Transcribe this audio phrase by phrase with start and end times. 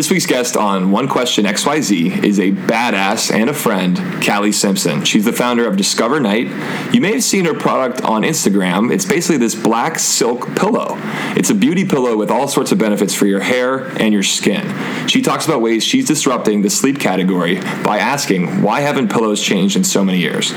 [0.00, 5.04] This week's guest on One Question XYZ is a badass and a friend, Callie Simpson.
[5.04, 6.46] She's the founder of Discover Night.
[6.90, 8.90] You may have seen her product on Instagram.
[8.90, 10.94] It's basically this black silk pillow.
[11.36, 15.06] It's a beauty pillow with all sorts of benefits for your hair and your skin.
[15.06, 19.76] She talks about ways she's disrupting the sleep category by asking, why haven't pillows changed
[19.76, 20.54] in so many years?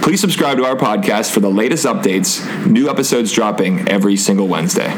[0.00, 4.90] Please subscribe to our podcast for the latest updates, new episodes dropping every single Wednesday.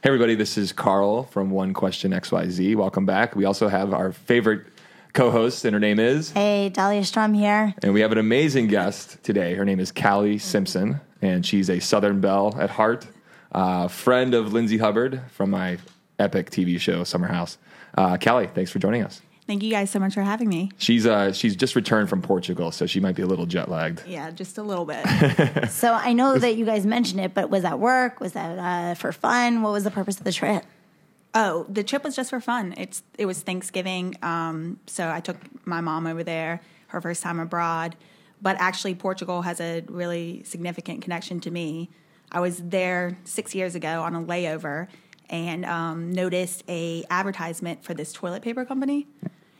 [0.00, 2.76] Hey, everybody, this is Carl from One Question XYZ.
[2.76, 3.34] Welcome back.
[3.34, 4.64] We also have our favorite
[5.12, 6.30] co host, and her name is.
[6.30, 7.74] Hey, Dahlia Strom here.
[7.82, 9.56] And we have an amazing guest today.
[9.56, 13.08] Her name is Callie Simpson, and she's a Southern Belle at heart,
[13.50, 15.78] uh, friend of Lindsay Hubbard from my
[16.20, 17.58] epic TV show, Summer House.
[17.96, 19.20] Uh, Callie, thanks for joining us.
[19.48, 20.70] Thank you guys so much for having me.
[20.76, 24.06] She's uh, she's just returned from Portugal, so she might be a little jet lagged.
[24.06, 25.04] Yeah, just a little bit.
[25.70, 28.20] So I know that you guys mentioned it, but was that work?
[28.20, 29.62] Was that uh, for fun?
[29.62, 30.64] What was the purpose of the trip?
[31.34, 32.74] oh, the trip was just for fun.
[32.76, 37.40] It's it was Thanksgiving, um, so I took my mom over there, her first time
[37.40, 37.96] abroad.
[38.42, 41.90] But actually, Portugal has a really significant connection to me.
[42.30, 44.88] I was there six years ago on a layover
[45.30, 49.06] and um, noticed a advertisement for this toilet paper company,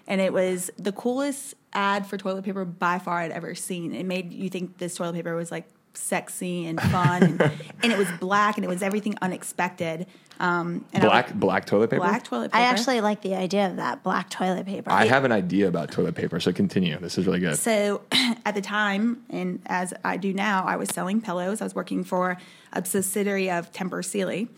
[0.09, 3.95] and it was the coolest ad for toilet paper by far I'd ever seen.
[3.95, 7.41] It made you think this toilet paper was like sexy and fun, and,
[7.83, 10.07] and it was black and it was everything unexpected.
[10.41, 12.01] Um, and I Black black toilet paper.
[12.01, 12.63] black toilet paper.
[12.63, 14.91] I actually like the idea of that black toilet paper.
[14.91, 16.99] I have an idea about toilet paper, so continue.
[16.99, 17.59] This is really good.
[17.59, 21.61] So at the time, and as I do now, I was selling pillows.
[21.61, 22.39] I was working for
[22.73, 24.49] a subsidiary of Tempur Sealy,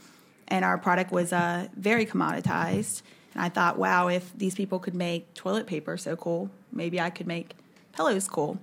[0.49, 3.03] and our product was uh, very commoditized.
[3.35, 7.11] And I thought, wow, if these people could make toilet paper so cool, maybe I
[7.11, 7.55] could make
[7.93, 8.59] pillows cool.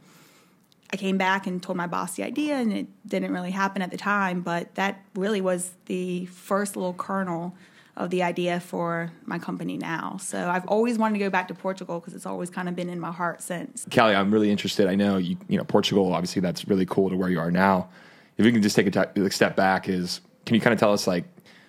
[0.92, 3.92] I came back and told my boss the idea, and it didn't really happen at
[3.92, 7.56] the time, but that really was the first little kernel
[7.98, 10.18] of the idea for my company now.
[10.22, 12.90] So I've always wanted to go back to Portugal because it's always kind of been
[12.90, 13.86] in my heart since.
[13.92, 14.88] Callie, I'm really interested.
[14.88, 16.14] I know you, you know Portugal.
[16.14, 17.90] Obviously, that's really cool to where you are now.
[18.38, 21.08] If you can just take a step back, is can you kind of tell us
[21.08, 21.26] like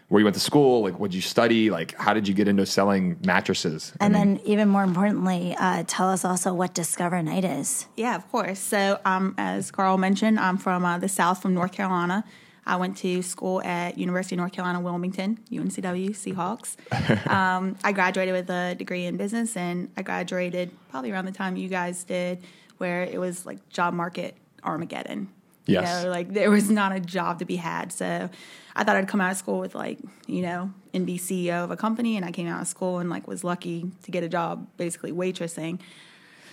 [0.09, 2.49] where you went to school, like what did you study, like how did you get
[2.49, 3.93] into selling mattresses?
[4.01, 7.87] and then, even more importantly, uh, tell us also what Discover Night is.
[7.97, 8.59] Yeah, of course.
[8.59, 12.25] So, um, as Carl mentioned, I'm from uh, the South, from North Carolina.
[12.67, 16.77] I went to school at University of North Carolina, Wilmington, UNCW Seahawks.
[17.31, 21.57] um, I graduated with a degree in business, and I graduated probably around the time
[21.57, 22.43] you guys did,
[22.77, 25.29] where it was like job market Armageddon.
[25.69, 26.03] Yes.
[26.03, 27.93] You know, like there was not a job to be had.
[27.93, 28.31] So
[28.75, 31.71] I thought I'd come out of school with like, you know, and be CEO of
[31.71, 32.17] a company.
[32.17, 35.13] And I came out of school and like was lucky to get a job basically
[35.13, 35.81] waitressing.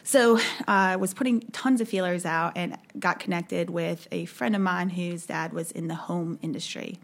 [0.03, 4.55] So uh, I was putting tons of feelers out and got connected with a friend
[4.55, 6.99] of mine whose dad was in the home industry.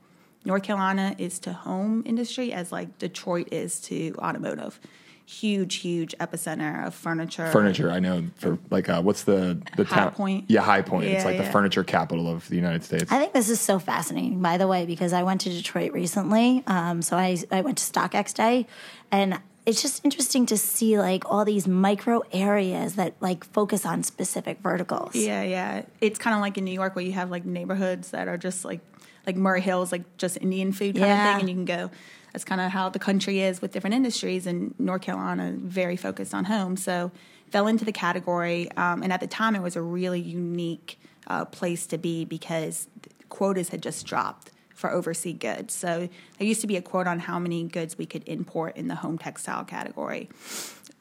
[0.45, 4.79] North Carolina is to home industry as like Detroit is to automotive.
[5.25, 7.47] Huge, huge epicenter of furniture.
[7.51, 7.89] furniture.
[7.89, 10.11] I know for like uh, what's the the High town?
[10.11, 10.45] Point.
[10.49, 11.05] Yeah, High Point.
[11.05, 13.11] it's Yeah, like the furniture capital of the United States.
[13.11, 16.63] I think this is so fascinating, by the way, because I went to Detroit recently.
[16.67, 18.67] Um, so I, I went to StockX Day,
[19.09, 24.03] and it's just interesting to see like all these micro areas that like focus on
[24.03, 25.15] specific verticals.
[25.15, 25.83] Yeah, yeah.
[26.01, 28.65] It's kind of like in New York where you have like neighborhoods that are just
[28.65, 28.81] like
[29.25, 31.29] like Murray Hills, like just Indian food kind Yeah.
[31.29, 31.91] of thing, and you can go.
[32.31, 34.47] That's kind of how the country is with different industries.
[34.47, 37.11] And North Carolina very focused on home, so
[37.49, 38.71] fell into the category.
[38.73, 42.87] Um, and at the time, it was a really unique uh, place to be because
[43.29, 45.73] quotas had just dropped for overseas goods.
[45.73, 48.87] So there used to be a quote on how many goods we could import in
[48.87, 50.29] the home textile category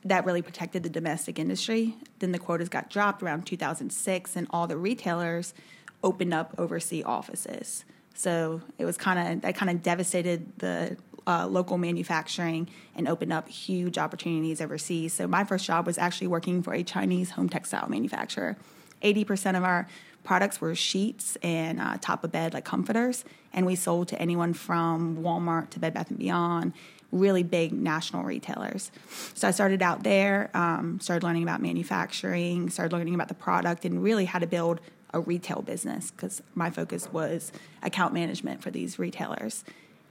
[0.05, 1.97] that really protected the domestic industry.
[2.19, 5.55] Then the quotas got dropped around 2006, and all the retailers
[6.03, 7.85] opened up overseas offices.
[8.15, 10.97] So it was kind of that kind of devastated the
[11.27, 15.13] uh, local manufacturing and opened up huge opportunities overseas.
[15.13, 18.57] So my first job was actually working for a Chinese home textile manufacturer.
[19.03, 19.89] 80% of our
[20.25, 24.53] products were sheets and uh, top of bed like comforters, and we sold to anyone
[24.53, 26.73] from Walmart to Bed Bath and Beyond,
[27.11, 28.91] really big national retailers.
[29.35, 33.85] So I started out there, um, started learning about manufacturing, started learning about the product,
[33.85, 34.81] and really how to build
[35.13, 37.51] a retail business because my focus was
[37.83, 39.65] account management for these retailers.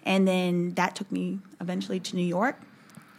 [0.05, 2.59] And then that took me eventually to New York,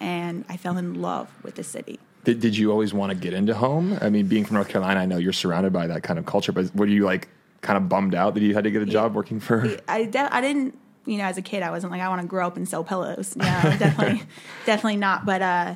[0.01, 1.99] and I fell in love with the city.
[2.25, 3.99] Did, did you always want to get into home?
[4.01, 6.53] I mean, being from North Carolina, I know you're surrounded by that kind of culture,
[6.53, 7.29] but were you like
[7.63, 9.77] kind of bummed out that you had to get a job working for?
[9.89, 12.27] I, de- I didn't, you know, as a kid, I wasn't like, I want to
[12.27, 13.37] grow up and sell pillows.
[13.37, 14.23] No, definitely,
[14.67, 15.25] definitely not.
[15.25, 15.75] But uh,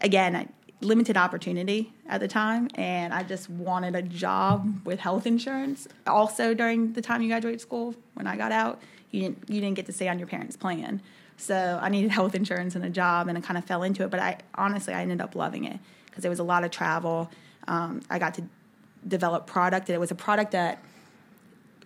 [0.00, 0.48] again, I,
[0.82, 5.88] limited opportunity at the time, and I just wanted a job with health insurance.
[6.06, 8.80] Also, during the time you graduated school, when I got out,
[9.12, 11.00] you didn't you didn't get to stay on your parents' plan.
[11.36, 14.10] So I needed health insurance and a job, and I kind of fell into it.
[14.10, 17.30] But I honestly, I ended up loving it because there was a lot of travel.
[17.68, 18.42] Um, I got to
[19.06, 20.82] develop product, and it was a product that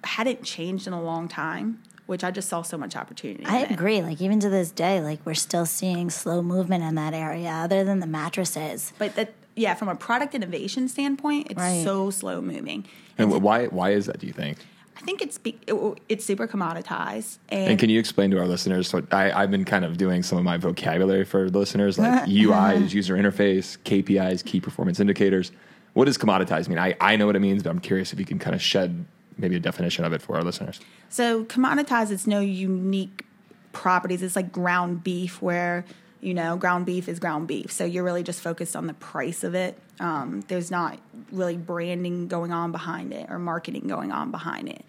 [0.05, 3.44] hadn't changed in a long time, which I just saw so much opportunity.
[3.44, 3.70] I in it.
[3.73, 4.02] agree.
[4.02, 7.82] Like even to this day, like we're still seeing slow movement in that area, other
[7.84, 8.93] than the mattresses.
[8.99, 11.82] But that, yeah, from a product innovation standpoint, it's Right.
[11.82, 12.84] so slow moving.
[13.19, 14.19] And wh- why why is that?
[14.19, 14.58] Do you think?
[14.97, 15.75] I think it's be, it,
[16.09, 19.65] it's super commoditized, and, And can you explain to our listeners what I, I've been
[19.65, 24.45] kind of doing some of my vocabulary for listeners, like UI is user interface, KPIs,
[24.45, 25.53] key performance indicators.
[25.93, 26.79] What does commoditized mean?
[26.79, 29.05] I, I know what it means, but I'm curious if you can kind of shed
[29.39, 30.81] maybe a definition of it for our listeners.
[31.09, 33.25] So commoditized, it's no unique
[33.73, 34.23] properties.
[34.23, 35.85] It's like ground beef, where
[36.21, 37.71] you know ground beef is ground beef.
[37.71, 39.79] So you're really just focused on the price of it.
[40.01, 40.99] Um, there's not
[41.33, 44.85] really branding going on behind it or marketing going on behind it,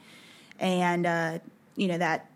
[0.60, 1.40] and uh,
[1.76, 2.30] you know that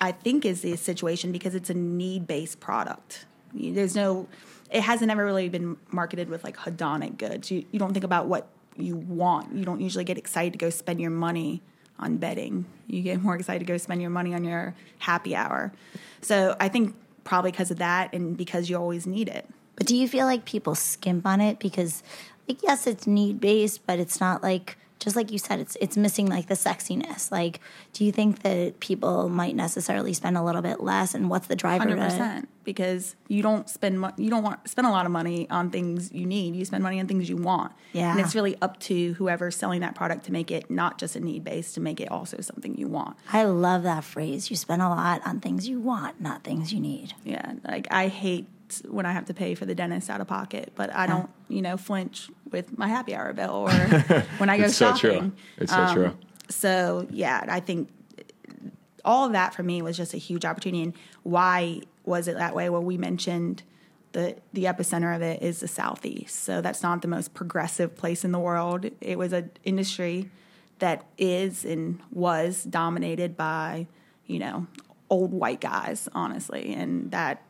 [0.00, 3.26] I think is the situation because it's a need based product.
[3.54, 4.28] There's no,
[4.70, 7.50] it hasn't ever really been marketed with like hedonic goods.
[7.50, 9.54] You, you don't think about what you want.
[9.54, 11.62] You don't usually get excited to go spend your money
[11.98, 12.66] on betting.
[12.86, 15.72] You get more excited to go spend your money on your happy hour.
[16.20, 16.94] So I think
[17.26, 19.46] probably because of that and because you always need it.
[19.74, 22.02] But do you feel like people skimp on it because,
[22.48, 25.96] like, yes, it's need based, but it's not like just like you said, it's it's
[25.96, 27.30] missing like the sexiness.
[27.30, 27.60] Like,
[27.92, 31.56] do you think that people might necessarily spend a little bit less, and what's the
[31.56, 31.84] driver?
[31.84, 35.48] Hundred percent, because you don't spend mo- you don't want spend a lot of money
[35.50, 36.56] on things you need.
[36.56, 37.72] You spend money on things you want.
[37.92, 38.12] Yeah.
[38.12, 41.20] and it's really up to whoever's selling that product to make it not just a
[41.20, 43.16] need based, to make it also something you want.
[43.32, 44.50] I love that phrase.
[44.50, 47.12] You spend a lot on things you want, not things you need.
[47.24, 48.46] Yeah, like I hate
[48.88, 51.62] when I have to pay for the dentist out of pocket, but I don't, you
[51.62, 53.70] know, flinch with my happy hour bill or
[54.38, 55.18] when I go It's so shopping.
[55.30, 55.32] true.
[55.58, 56.06] It's so true.
[56.06, 56.18] Um,
[56.48, 57.88] so yeah, I think
[59.04, 60.82] all of that for me was just a huge opportunity.
[60.82, 62.68] And why was it that way?
[62.68, 63.62] Well, we mentioned
[64.12, 68.24] the the epicenter of it is the southeast, so that's not the most progressive place
[68.24, 68.86] in the world.
[69.00, 70.30] It was an industry
[70.78, 73.86] that is and was dominated by
[74.26, 74.66] you know
[75.10, 77.42] old white guys, honestly, and that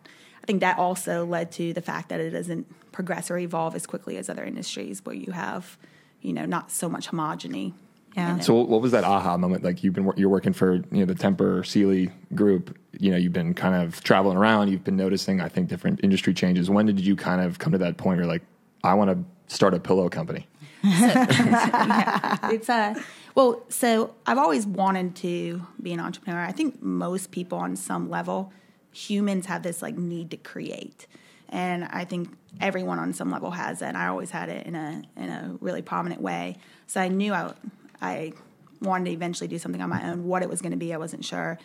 [0.47, 3.85] I think that also led to the fact that it doesn't progress or evolve as
[3.85, 5.77] quickly as other industries where you have
[6.21, 7.73] you know not so much homogeny.
[8.15, 8.39] Yeah.
[8.39, 9.65] So what was that aha moment?
[9.65, 12.79] Like you've been you're working for you know the Tempur Sealy group.
[12.97, 14.69] You know you've been kind of traveling around.
[14.69, 16.71] You've been noticing I think different industry changes.
[16.71, 18.43] When did you kind of come to that point where you're like
[18.85, 20.47] I want to start a pillow company?
[20.85, 22.95] it's a
[23.35, 28.09] well so i've always wanted to be an entrepreneur i think most people on some
[28.09, 28.53] level
[28.97, 31.07] humans have this like need to create.
[31.49, 32.29] And i think
[32.61, 35.57] everyone on some level has it and i always had it in a in a
[35.61, 36.57] really prominent way.
[36.87, 37.53] So i knew i
[38.01, 38.33] i
[38.81, 40.25] wanted to eventually do something on my own.
[40.25, 41.59] What it was going to be i wasn't sure.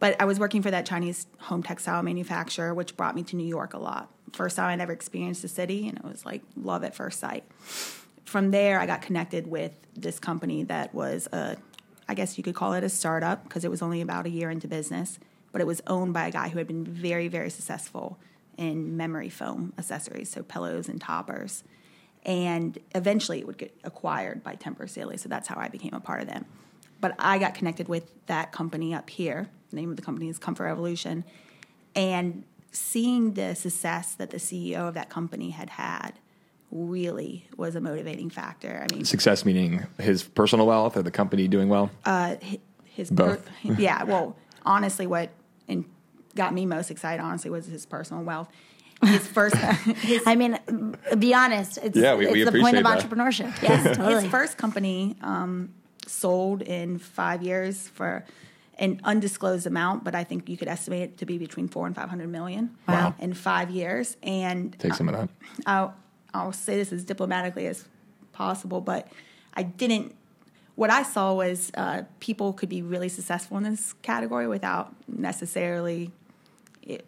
[0.00, 3.46] But I was working for that Chinese home textile manufacturer, which brought me to New
[3.46, 4.10] York a lot.
[4.32, 7.44] First time I'd ever experienced the city, and it was like love at first sight.
[8.24, 11.56] From there, I got connected with this company that was a,
[12.08, 14.50] I guess you could call it a startup because it was only about a year
[14.50, 15.18] into business,
[15.54, 18.18] but it was owned by a guy who had been very, very successful
[18.58, 21.62] in memory foam accessories, so pillows and toppers.
[22.26, 26.00] And eventually it would get acquired by Tempur Sealy, so that's how I became a
[26.00, 26.44] part of them.
[27.00, 29.48] But I got connected with that company up here.
[29.70, 31.22] The name of the company is Comfort Revolution.
[31.94, 32.42] And
[32.72, 36.14] seeing the success that the CEO of that company had had
[36.72, 38.84] really was a motivating factor.
[38.90, 41.92] I mean, Success meaning his personal wealth or the company doing well.
[42.04, 43.46] uh, hi- his Both.
[43.62, 44.02] per- yeah.
[44.02, 45.30] Well, honestly, what
[46.34, 48.48] got me most excited, honestly, was his personal wealth.
[49.04, 50.58] His first, his, I mean,
[51.18, 51.78] be honest.
[51.82, 52.98] It's, Yeah, we- it's we the point of that.
[53.00, 53.52] entrepreneurship.
[53.62, 54.22] Yes, totally.
[54.22, 55.72] his first company um,
[56.06, 58.24] sold in five years for
[58.78, 61.94] an undisclosed amount, but I think you could estimate it to be between four and
[61.94, 63.14] five hundred million Wow.
[63.20, 64.16] in five years.
[64.22, 65.28] And Take some of that.
[65.66, 65.94] I'll,
[66.32, 67.84] I'll say this as diplomatically as
[68.32, 69.06] possible, but
[69.54, 70.16] I didn't.
[70.76, 76.10] What I saw was uh, people could be really successful in this category without necessarily,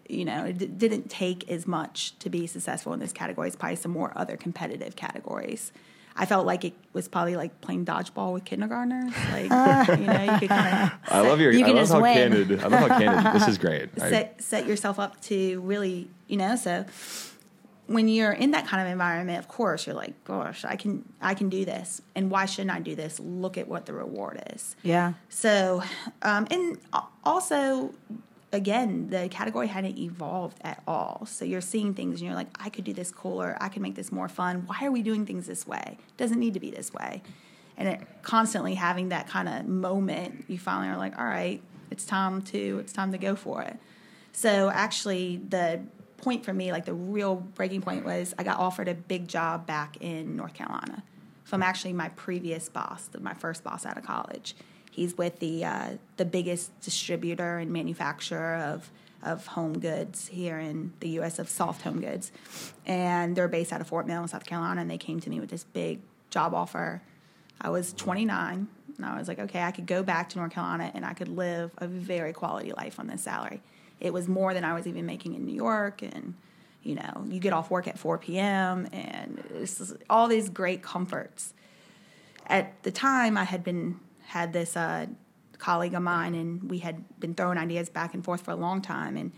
[0.09, 3.57] you know, it d- didn't take as much to be successful in this category as
[3.57, 5.73] probably some more other competitive categories.
[6.19, 9.13] I felt like it was probably like playing dodgeball with kindergartners.
[9.33, 9.45] Like,
[9.99, 11.53] you know, you could kind of I love your.
[11.53, 12.15] You I can love just how win.
[12.15, 12.61] candid.
[12.63, 13.35] I love how candid.
[13.43, 13.91] This is great.
[14.01, 16.87] I- set set yourself up to really, you know, so
[17.87, 21.35] when you're in that kind of environment, of course, you're like, gosh, I can I
[21.35, 22.02] can do this.
[22.14, 23.21] And why shouldn't I do this?
[23.21, 24.76] Look at what the reward is.
[24.83, 25.14] yeah.
[25.28, 25.83] So,
[26.23, 26.78] um, and
[27.25, 27.95] also,
[28.52, 31.26] again, the category hadn't evolved at all.
[31.26, 33.57] So you're seeing things and you're like, I could do this cooler.
[33.61, 34.64] I could make this more fun.
[34.66, 35.99] Why are we doing things this way?
[35.99, 37.23] It doesn't need to be this way.
[37.76, 42.05] And it, constantly having that kind of moment, you finally are like, all right, it's
[42.05, 43.76] time to it's time to go for it.
[44.33, 45.83] So actually, the
[46.19, 49.67] point for me, like the real breaking point, was I got offered a big job
[49.67, 51.03] back in North Carolina
[51.45, 54.55] from actually my previous boss, my first boss out of college.
[54.91, 58.91] He's with the uh, the biggest distributor and manufacturer of
[59.23, 61.39] of home goods here in the U.S.
[61.39, 62.33] of soft home goods,
[62.87, 64.81] and they're based out of Fort Mill, South Carolina.
[64.81, 67.03] And they came to me with this big job offer.
[67.61, 70.91] I was 29, and I was like, okay, I could go back to North Carolina
[70.95, 73.61] and I could live a very quality life on this salary.
[74.00, 76.35] It was more than I was even making in New York, and
[76.83, 78.88] you know, you get off work at 4 p.m.
[78.93, 79.43] and
[80.09, 81.53] all these great comforts.
[82.47, 85.07] At the time, I had been had this uh,
[85.59, 88.83] colleague of mine, and we had been throwing ideas back and forth for a long
[88.83, 89.17] time.
[89.17, 89.33] And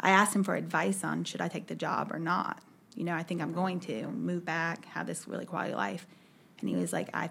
[0.00, 2.62] I asked him for advice on should I take the job or not.
[2.94, 6.06] You know, I think I'm going to move back, have this really quality life.
[6.60, 7.30] And he was like, I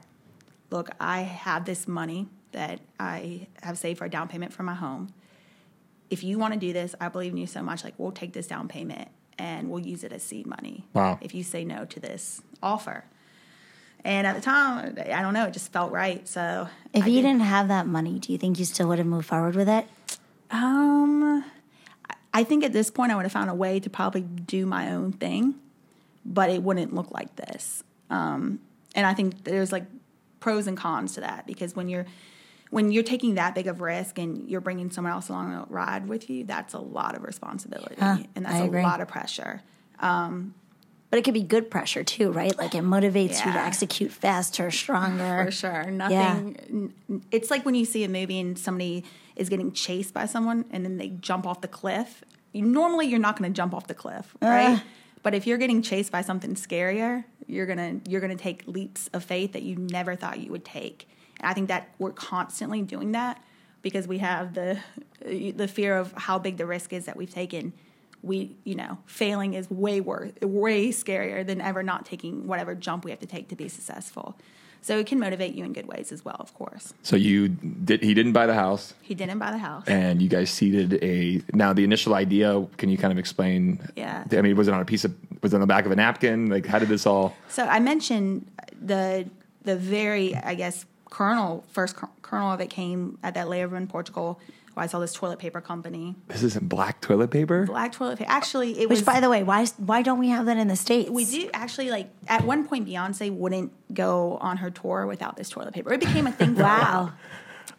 [0.70, 4.76] look, I have this money that I have saved for a down payment for my
[4.76, 5.14] home.
[6.10, 7.84] If you want to do this, I believe in you so much.
[7.84, 9.10] Like, we'll take this down payment
[9.40, 10.86] and we'll use it as seed money.
[10.94, 11.18] Wow.
[11.22, 13.04] If you say no to this offer.
[14.04, 16.28] And at the time, I don't know, it just felt right.
[16.28, 19.00] So If I you did- didn't have that money, do you think you still would
[19.00, 19.88] have moved forward with it?
[20.52, 21.44] Um,
[22.34, 24.92] I think at this point I would have found a way to probably do my
[24.92, 25.56] own thing,
[26.24, 27.84] but it wouldn't look like this.
[28.12, 28.60] Um,
[28.94, 29.86] and I think there's like
[30.40, 32.06] pros and cons to that because when you're
[32.76, 36.08] when you're taking that big of risk and you're bringing someone else along the ride
[36.10, 38.84] with you, that's a lot of responsibility Huh, and that's I a agree.
[38.84, 39.62] lot of pressure.
[40.00, 40.54] Um,
[41.10, 42.58] but it could be good pressure too, right?
[42.58, 45.46] Like it motivates you to execute faster, stronger.
[45.46, 45.90] For sure.
[45.90, 46.92] Nothing.
[47.10, 49.06] n- It's like when you see a movie and somebody
[49.38, 52.24] is getting chased by someone and then they jump off the cliff.
[52.52, 54.48] You, normally, you're not going to jump off the cliff, uh.
[54.48, 54.82] right?
[55.24, 59.24] But if you're getting chased by something scarier, you're gonna you're gonna take leaps of
[59.24, 61.08] faith that you never thought you would take.
[61.46, 63.42] I think that we're constantly doing that
[63.82, 64.80] because we have the
[65.22, 67.74] the fear of how big the risk is that we've taken.
[68.22, 73.06] We, you know, failing is way worse, way scarier than ever not taking whatever jump
[73.06, 74.36] we have to take to be successful.
[74.82, 76.94] So it can motivate you in good ways as well, of course.
[77.04, 78.02] So you did.
[78.04, 79.84] He didn't buy the house, He didn't buy the house.
[79.88, 81.42] and you guys seeded a.
[81.54, 82.66] Now the initial idea.
[82.78, 83.80] Can you kind of explain?
[83.96, 84.24] Yeah.
[84.32, 85.14] I mean, was it on a piece of?
[85.44, 86.50] Was it on the back of a napkin?
[86.50, 87.36] Like, how did this all?
[87.50, 88.48] So I mentioned
[88.82, 89.28] the
[89.64, 90.86] the very, I guess,
[91.20, 94.38] kernel first kernel- kernel of it came at that layover in Portugal,
[94.74, 97.66] where I saw this toilet paper company, This isn't black toilet paper.
[97.66, 98.30] black toilet paper.
[98.30, 99.04] Actually, it Which, was.
[99.04, 101.10] by the way, why why don't we have that in the states?
[101.10, 105.50] we do actually like at one point Beyonce wouldn't go on her tour without this
[105.50, 105.94] toilet paper.
[105.94, 106.56] It became a thing.
[106.56, 107.14] Wow.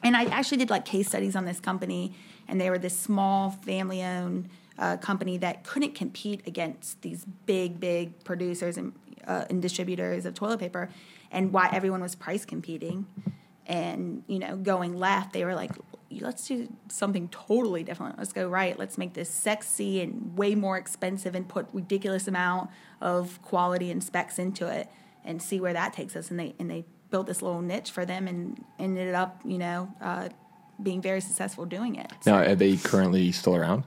[0.02, 2.14] And I actually did like case studies on this company,
[2.48, 7.80] and they were this small family owned uh, company that couldn't compete against these big,
[7.80, 8.92] big producers and,
[9.26, 10.88] uh, and distributors of toilet paper,
[11.30, 13.06] and why everyone was price competing.
[13.66, 15.72] And, you know, going left, they were like,
[16.20, 18.18] let's do something totally different.
[18.18, 18.78] Let's go right.
[18.78, 24.02] Let's make this sexy and way more expensive and put ridiculous amount of quality and
[24.02, 24.88] specs into it
[25.24, 26.30] and see where that takes us.
[26.30, 29.92] And they and they built this little niche for them and ended up, you know,
[30.00, 30.28] uh,
[30.82, 32.12] being very successful doing it.
[32.24, 33.84] Now, are they currently still around?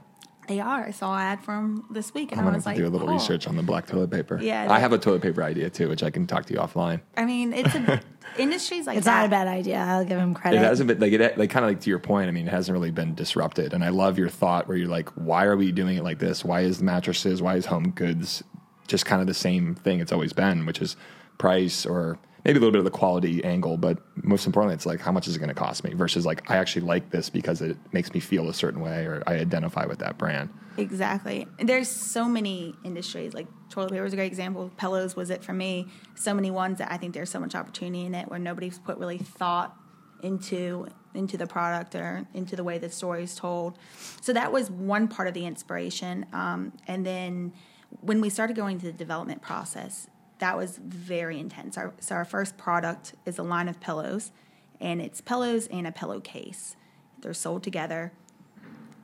[0.50, 0.84] They are.
[0.84, 2.88] I saw an ad from this week, and I'm I gonna was like, do a
[2.88, 3.12] little oh.
[3.14, 4.38] research on the black toilet paper.
[4.42, 7.00] Yeah, I have a toilet paper idea too, which I can talk to you offline.
[7.16, 8.00] I mean, it's a
[8.38, 9.20] industries like it's that.
[9.20, 9.76] not a bad idea.
[9.78, 10.56] I'll give him credit.
[10.56, 12.28] It hasn't been like it like kind of like to your point.
[12.28, 15.08] I mean, it hasn't really been disrupted, and I love your thought where you're like,
[15.10, 16.44] why are we doing it like this?
[16.44, 17.40] Why is the mattresses?
[17.40, 18.42] Why is home goods
[18.88, 20.96] just kind of the same thing it's always been, which is
[21.38, 25.00] price or maybe a little bit of the quality angle, but most importantly, it's like
[25.00, 27.60] how much is it going to cost me versus like I actually like this because
[27.60, 30.50] it makes me feel a certain way or I identify with that brand.
[30.76, 31.46] Exactly.
[31.58, 33.34] There's so many industries.
[33.34, 34.70] Like toilet paper is a great example.
[34.76, 35.88] Pillows was it for me.
[36.14, 38.98] So many ones that I think there's so much opportunity in it where nobody's put
[38.98, 39.76] really thought
[40.22, 43.78] into into the product or into the way the story is told.
[44.20, 46.26] So that was one part of the inspiration.
[46.32, 47.52] Um, and then
[48.00, 50.06] when we started going to the development process,
[50.40, 51.78] that was very intense.
[51.78, 54.32] Our, so our first product is a line of pillows,
[54.80, 56.76] and it's pillows and a pillowcase.
[57.20, 58.12] They're sold together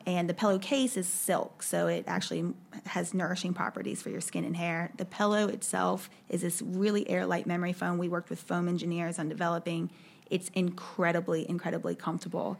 [0.06, 2.54] and the pillowcase is silk, so it actually
[2.86, 4.92] has nourishing properties for your skin and hair.
[4.96, 7.98] The pillow itself is this really airlight memory foam.
[7.98, 9.90] We worked with foam engineers on developing.
[10.30, 12.56] It's incredibly, incredibly comfortable.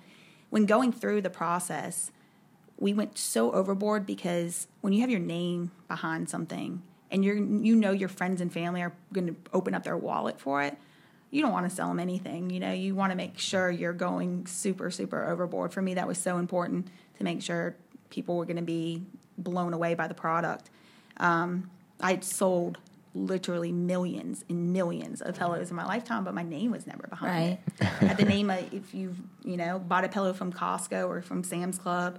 [0.50, 2.11] When going through the process,
[2.78, 7.77] we went so overboard because when you have your name behind something and you're you
[7.77, 10.77] know your friends and family are going to open up their wallet for it,
[11.31, 12.51] you don't want to sell them anything.
[12.51, 15.73] You know, you want to make sure you're going super super overboard.
[15.73, 17.77] For me, that was so important to make sure
[18.11, 19.03] people were going to be
[19.39, 20.71] blown away by the product.
[21.19, 21.71] Um,
[22.01, 22.79] I'd sold
[23.15, 27.59] literally millions and millions of pillows in my lifetime, but my name was never behind
[27.81, 27.87] it.
[28.03, 31.43] At the name of if you've you know bought a pillow from Costco or from
[31.43, 32.19] Sam's Club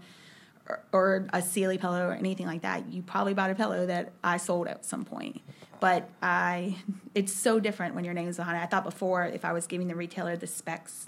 [0.67, 4.11] or, or a Sealy pillow or anything like that, you probably bought a pillow that
[4.23, 5.41] I sold at some point.
[5.79, 6.75] But I,
[7.13, 8.59] it's so different when your name's on it.
[8.59, 11.05] I thought before, if I was giving the retailer the specs,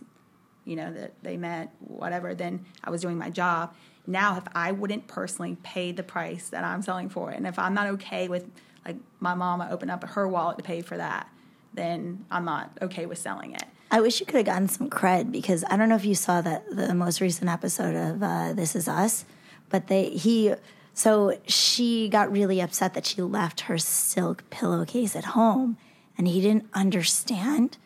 [0.65, 3.73] you know, that they meant, whatever, then I was doing my job.
[4.05, 7.57] Now, if I wouldn't personally pay the price that I'm selling for it, and if
[7.57, 8.49] I'm not okay with,
[8.85, 11.27] like, my mama open up her wallet to pay for that,
[11.73, 13.63] then I'm not okay with selling it.
[13.91, 16.41] I wish you could have gotten some cred because I don't know if you saw
[16.41, 19.25] that the most recent episode of uh, This Is Us,
[19.69, 20.53] but they he
[20.93, 25.77] so she got really upset that she left her silk pillowcase at home,
[26.17, 27.77] and he didn't understand,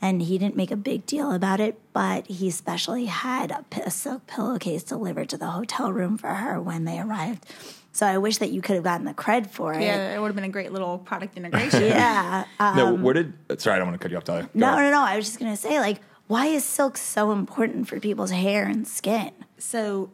[0.00, 1.78] and he didn't make a big deal about it.
[1.92, 6.84] But he specially had a silk pillowcase delivered to the hotel room for her when
[6.84, 7.44] they arrived.
[7.92, 9.82] So I wish that you could have gotten the cred for it.
[9.82, 11.82] Yeah, it would have been a great little product integration.
[11.82, 12.44] Yeah.
[12.58, 13.34] Uh, no, where did?
[13.60, 14.42] Sorry, I don't want to cut you off, Tyler.
[14.42, 14.84] Go no, ahead.
[14.84, 15.02] no, no.
[15.02, 18.86] I was just gonna say, like, why is silk so important for people's hair and
[18.86, 19.32] skin?
[19.58, 20.10] So,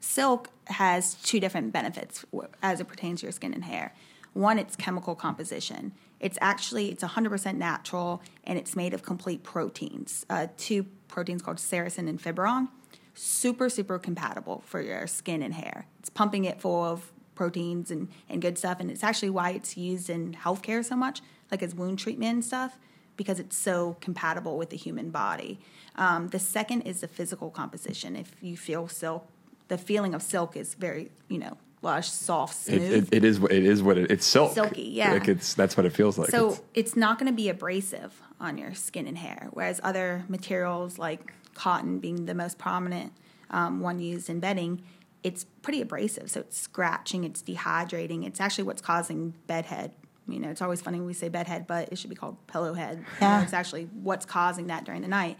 [0.00, 2.24] silk has two different benefits
[2.62, 3.94] as it pertains to your skin and hair.
[4.34, 5.92] One, it's chemical composition.
[6.20, 10.26] It's actually it's 100% natural and it's made of complete proteins.
[10.28, 12.68] Uh, two proteins called sericin and fibroin.
[13.14, 15.86] Super, super compatible for your skin and hair.
[15.98, 19.76] It's pumping it full of proteins and, and good stuff, and it's actually why it's
[19.76, 21.20] used in healthcare so much,
[21.50, 22.78] like as wound treatment and stuff,
[23.16, 25.58] because it's so compatible with the human body.
[25.96, 28.14] Um, the second is the physical composition.
[28.14, 29.28] If you feel silk,
[29.68, 33.08] the feeling of silk is very, you know, lush, soft, smooth.
[33.12, 33.38] it, it is.
[33.38, 34.52] what- It is what it, it's silk.
[34.54, 35.12] Silky, yeah.
[35.12, 36.30] Like it's that's what it feels like.
[36.30, 40.24] So It's- it's not going to be abrasive on your skin and hair, whereas other
[40.28, 43.12] materials like cotton, being the most prominent
[43.50, 44.82] um, one used in bedding,
[45.22, 46.30] it's pretty abrasive.
[46.30, 48.26] So it's scratching, it's dehydrating.
[48.26, 49.92] It's actually what's causing bedhead.
[50.28, 52.96] You know, it's always funny when we say bedhead, but it should be called pillowhead.
[52.96, 53.42] You know, Yeah.
[53.42, 55.38] it's actually what's causing that during the night.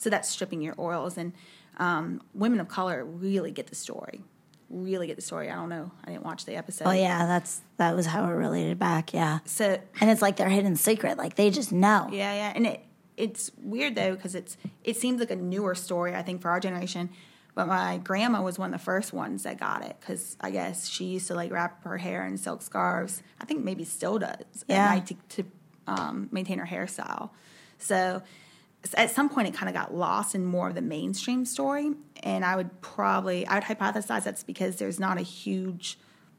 [0.00, 1.16] So that's stripping your oils.
[1.18, 1.32] And
[1.78, 4.22] um, women of color really get the story.
[4.70, 5.50] Really get the story.
[5.50, 5.90] I don't know.
[6.04, 6.86] I didn't watch the episode.
[6.88, 9.12] Oh yeah, that's that was how it related back.
[9.12, 11.18] Yeah, So and it's like their hidden secret.
[11.18, 12.08] Like they just know.
[12.12, 12.84] Yeah, yeah, and it
[13.16, 16.60] it's weird though because it's it seems like a newer story I think for our
[16.60, 17.10] generation.
[17.56, 20.86] But my grandma was one of the first ones that got it because I guess
[20.88, 23.22] she used to like wrap her hair in silk scarves.
[23.40, 25.00] I think maybe still does Yeah.
[25.00, 25.44] to, to
[25.88, 27.30] um, maintain her hairstyle.
[27.78, 28.22] So
[28.94, 32.44] at some point it kind of got lost in more of the mainstream story, and
[32.44, 35.98] I would probably I would hypothesize that's because there's not a huge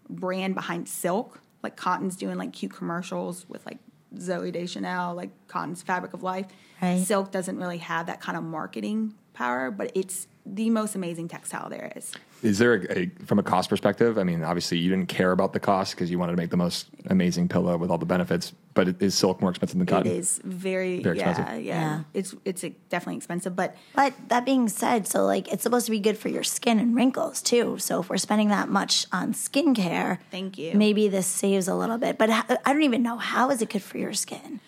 [0.09, 3.77] brand behind silk like Cotton's doing like cute commercials with like
[4.15, 6.47] Zooey Deschanel, like Cotton's Fabric of Life.
[6.81, 6.99] Right.
[6.99, 11.69] Silk doesn't really have that kind of marketing power, but it's the most amazing textile
[11.69, 12.11] there is.
[12.43, 14.17] Is there a, a from a cost perspective?
[14.17, 16.57] I mean, obviously you didn't care about the cost because you wanted to make the
[16.57, 18.53] most amazing pillow with all the benefits.
[18.73, 20.11] But it- is silk more expensive than cotton?
[20.11, 21.63] It is very, Very yeah, expensive.
[21.63, 22.03] yeah, Yeah.
[22.13, 25.99] It's it's definitely expensive, but But that being said, so like it's supposed to be
[25.99, 27.77] good for your skin and wrinkles too.
[27.79, 30.73] So if we're spending that much on skincare, Thank you.
[30.73, 32.17] Maybe this saves a little bit.
[32.17, 34.59] But I don't even know how is it good for your skin.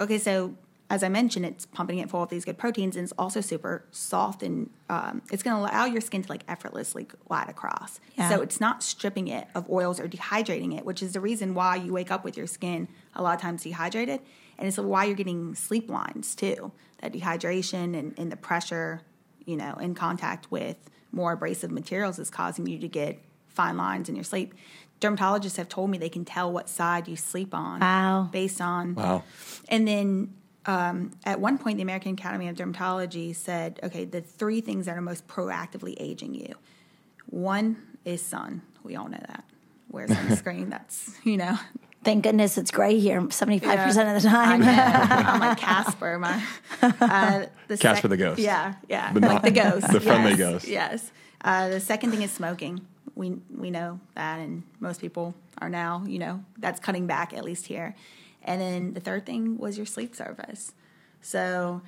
[0.00, 0.54] Okay, so
[0.92, 3.82] as I mentioned, it's pumping it full of these good proteins, and it's also super
[3.92, 7.98] soft, and um, it's going to allow your skin to like effortlessly glide across.
[8.18, 8.28] Yeah.
[8.28, 11.76] So it's not stripping it of oils or dehydrating it, which is the reason why
[11.76, 14.20] you wake up with your skin a lot of times dehydrated,
[14.58, 16.72] and it's why you're getting sleep lines too.
[17.00, 19.00] That dehydration and, and the pressure,
[19.46, 20.76] you know, in contact with
[21.10, 24.52] more abrasive materials is causing you to get fine lines in your sleep.
[25.00, 28.28] Dermatologists have told me they can tell what side you sleep on Wow.
[28.30, 29.24] based on Wow.
[29.68, 30.34] and then
[30.66, 34.96] um, at one point, the American Academy of Dermatology said, okay, the three things that
[34.96, 36.54] are most proactively aging you.
[37.26, 38.62] One is sun.
[38.84, 39.44] We all know that.
[39.90, 40.70] Wear sunscreen.
[40.74, 41.58] That's, you know.
[42.04, 44.16] Thank goodness it's gray here 75% Yeah.
[44.16, 44.62] of the time.
[44.66, 46.18] I'm like Casper.
[46.18, 46.42] My,
[46.82, 48.40] uh, the Casper the ghost.
[48.40, 49.12] Yeah, yeah.
[49.12, 49.92] The like not- the ghost.
[49.92, 50.68] the friendly yes, ghost.
[50.68, 51.12] Yes.
[51.44, 52.80] Uh, the second thing is smoking.
[53.14, 57.44] We we know that, and most people are now, you know, that's cutting back at
[57.44, 57.94] least here.
[58.44, 60.72] And then the third thing was your sleep service.
[61.20, 61.82] So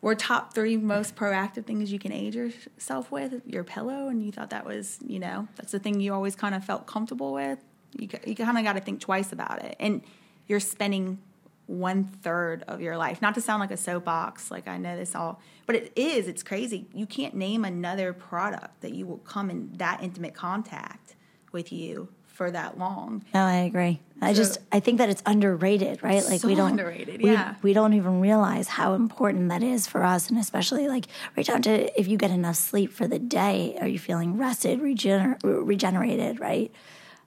[0.00, 4.32] we're top three most proactive things you can age yourself with your pillow, and you
[4.32, 7.58] thought that was, you know, that's the thing you always kind of felt comfortable with.
[7.96, 10.02] You you kind of got to think twice about it, and
[10.46, 11.20] you're spending
[11.66, 13.22] one third of your life.
[13.22, 16.28] Not to sound like a soapbox, like I know this all, but it is.
[16.28, 16.86] It's crazy.
[16.92, 21.16] You can't name another product that you will come in that intimate contact
[21.52, 23.24] with you for that long.
[23.32, 24.00] No, I agree.
[24.20, 26.24] I So- just I think that it's underrated, right?
[26.28, 27.54] Like So we don't underrated, yeah.
[27.62, 31.62] we don't even realize how important that is for us, and especially like right down
[31.62, 36.40] to if you get enough sleep for the day, are you feeling rested, regener- regenerated,
[36.40, 36.72] right?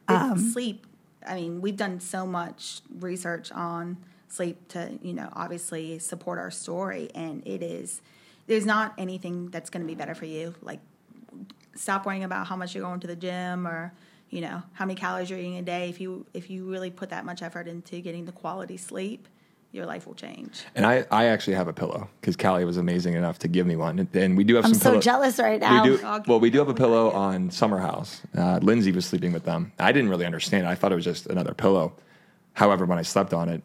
[0.10, 0.86] It's um, sleep.
[1.26, 6.52] I mean, we've done so much research on sleep to, you know, obviously support our
[6.52, 8.02] story, and it is
[8.48, 10.80] there's not anything that's going to be better for you like
[11.76, 13.94] stop worrying about how much you're going to the gym or
[14.30, 15.90] you know how many calories you're eating a day.
[15.90, 19.28] If you if you really put that much effort into getting the quality sleep,
[19.72, 20.64] your life will change.
[20.76, 23.76] And I, I actually have a pillow because Callie was amazing enough to give me
[23.76, 24.00] one.
[24.00, 25.84] And- And we do have some I'm so pillow- jealous right now.
[25.84, 28.22] We do, well, we do have a pillow on Summer House.
[28.36, 29.72] Uh, Lindsay was sleeping with them.
[29.78, 30.70] I didn't really understand it.
[30.70, 31.94] I thought it was just another pillow.
[32.54, 33.62] However, when I slept on it,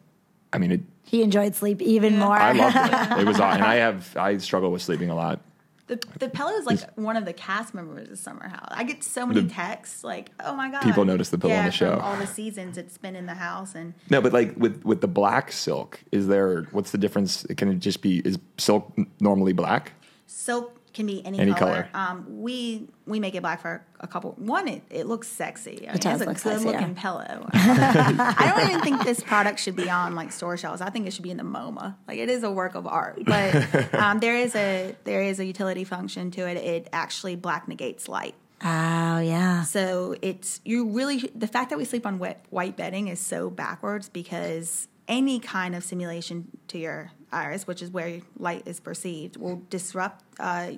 [0.52, 2.36] I mean, it, He enjoyed sleep even more.
[2.36, 3.18] I loved it.
[3.20, 5.40] It was, aw- and I have, I struggle with sleeping a lot.
[5.88, 8.68] The the pillow is like one of the cast members of Summer House.
[8.70, 11.64] I get so many The- texts like, "Oh my god!" People notice the pillow on
[11.64, 11.98] the show.
[11.98, 15.08] All the seasons it's been in the house, and No, but like with, with the
[15.08, 17.44] black silk, is there, what's the difference?
[17.56, 19.92] Can it just be, is silk normally black?
[20.26, 21.88] silk can be any, Any color.
[21.92, 22.08] color.
[22.10, 24.32] Um, we we make it black for a couple.
[24.32, 25.88] One, it, it looks sexy.
[25.88, 27.02] I mean, does it's a look sexy, good looking yeah.
[27.02, 27.48] pillow.
[27.52, 30.80] I don't even think this product should be on like store shelves.
[30.80, 31.96] I think it should be in the MoMA.
[32.06, 35.44] Like it is a work of art, but um, there is a there is a
[35.44, 36.56] utility function to it.
[36.56, 38.34] It actually black negates light.
[38.62, 39.62] Oh yeah.
[39.62, 43.50] So it's you really the fact that we sleep on wet white bedding is so
[43.50, 49.36] backwards because any kind of simulation to your iris, which is where light is perceived,
[49.36, 50.72] will disrupt uh,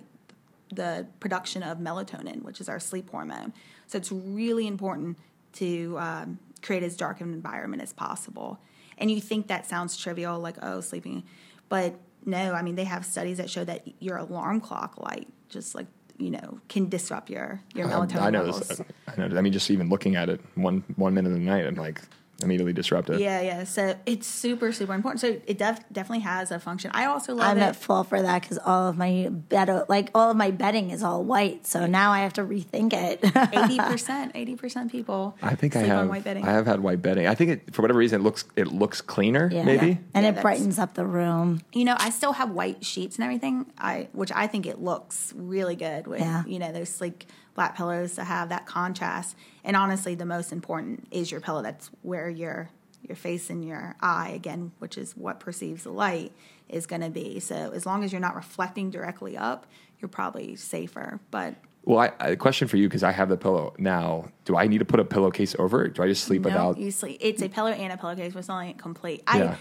[0.75, 3.53] the production of melatonin, which is our sleep hormone.
[3.87, 5.19] So it's really important
[5.55, 8.59] to um, create as dark an environment as possible.
[8.99, 11.25] And you think that sounds trivial, like oh, sleeping,
[11.69, 12.55] but no.
[12.55, 15.87] I mean, they have studies that show that your alarm clock light just like
[16.17, 18.69] you know can disrupt your your melatonin Um, I know levels.
[18.69, 18.81] this.
[19.09, 19.37] I know.
[19.37, 22.01] I mean, just even looking at it one, one minute of the night, I'm like
[22.43, 23.21] immediately disrupted.
[23.21, 23.65] Yeah, yeah.
[23.65, 25.21] So it's super, super important.
[25.21, 26.91] So it def- definitely has a function.
[26.95, 27.63] I also love I'm it.
[27.63, 31.03] at fault for that because all of my bed, like all of my bedding, is
[31.03, 31.67] all white.
[31.67, 33.21] So now I have to rethink it.
[33.55, 35.37] Eighty percent, eighty percent people.
[35.43, 35.99] I think I have.
[36.01, 36.45] on white bedding.
[36.45, 37.27] I have had white bedding.
[37.27, 39.49] I think it, for whatever reason, it looks it looks cleaner.
[39.53, 39.65] Yeah.
[39.65, 39.99] Maybe.
[40.15, 41.61] and Yeah, it brightens up the room.
[41.73, 43.67] you know, I still have white sheets and everything.
[43.79, 46.43] I which I think it looks really good with Yeah.
[46.47, 49.37] you know those sleek black pillows to have that contrast.
[49.63, 51.63] And honestly, the most important is your pillow.
[51.63, 52.71] That's where your
[53.07, 56.33] your face and your eye again, which is what perceives the light,
[56.71, 57.39] is going to be.
[57.39, 59.67] So as long as you're not reflecting directly up,
[60.01, 61.21] you're probably safer.
[61.31, 64.31] But Well, I, I, a question for you because I have the pillow now.
[64.47, 65.93] Do I need to put a pillowcase over it?
[65.97, 66.79] Do I just sleep No, without?
[66.79, 67.19] you sleep.
[67.21, 68.35] It's a pillow and a pillowcase.
[68.35, 69.23] We're selling it complete.
[69.35, 69.57] Yeah.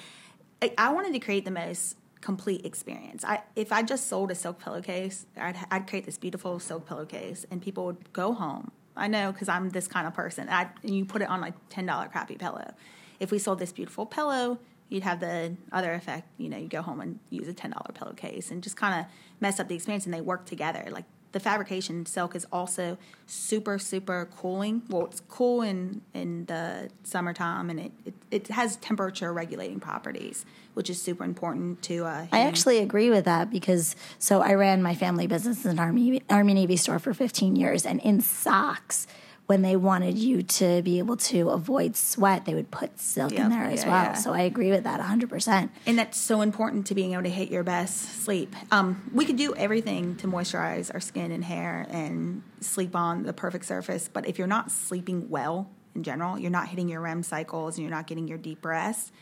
[0.62, 3.24] I, I, I wanted to create the most complete experience.
[3.26, 7.46] I, if I just sold a silk pillowcase, I'd, I'd create this beautiful silk pillowcase,
[7.52, 8.72] and people would go home.
[8.96, 10.48] I know because I'm this kind of person.
[10.50, 12.74] I, and you put it on like ten dollar crappy pillow.
[13.20, 14.60] If we sold this beautiful pillow,
[14.90, 16.28] you'd have the other effect.
[16.38, 19.06] You know, you go home and use a ten dollar pillowcase, and just kind of
[19.40, 20.06] mess up the experience.
[20.06, 20.88] And they work together.
[20.92, 24.84] Like the fabrication silk is also super super cooling.
[24.88, 30.46] Well, it's cool in in the summertime, and it it, it has temperature regulating properties,
[30.76, 32.06] which is super important to.
[32.06, 35.80] Uh, I actually agree with that because so I ran my family business in an
[35.80, 39.08] Army Army Navy store for 15 years, and in socks,
[39.54, 43.52] when they wanted you to be able to avoid sweat, they would put silk in
[43.52, 44.04] there as yeah, well.
[44.06, 44.14] yeah.
[44.14, 45.30] So I agree with that 100.
[45.30, 48.56] percent and that's so important to being able to hit your best sleep.
[48.72, 53.34] Um, we could do everything to moisturize our skin and hair and sleep on the
[53.34, 57.22] perfect surface, but if you're not sleeping well in general, you're not hitting your REM
[57.22, 59.14] cycles and you're not getting your deep rest,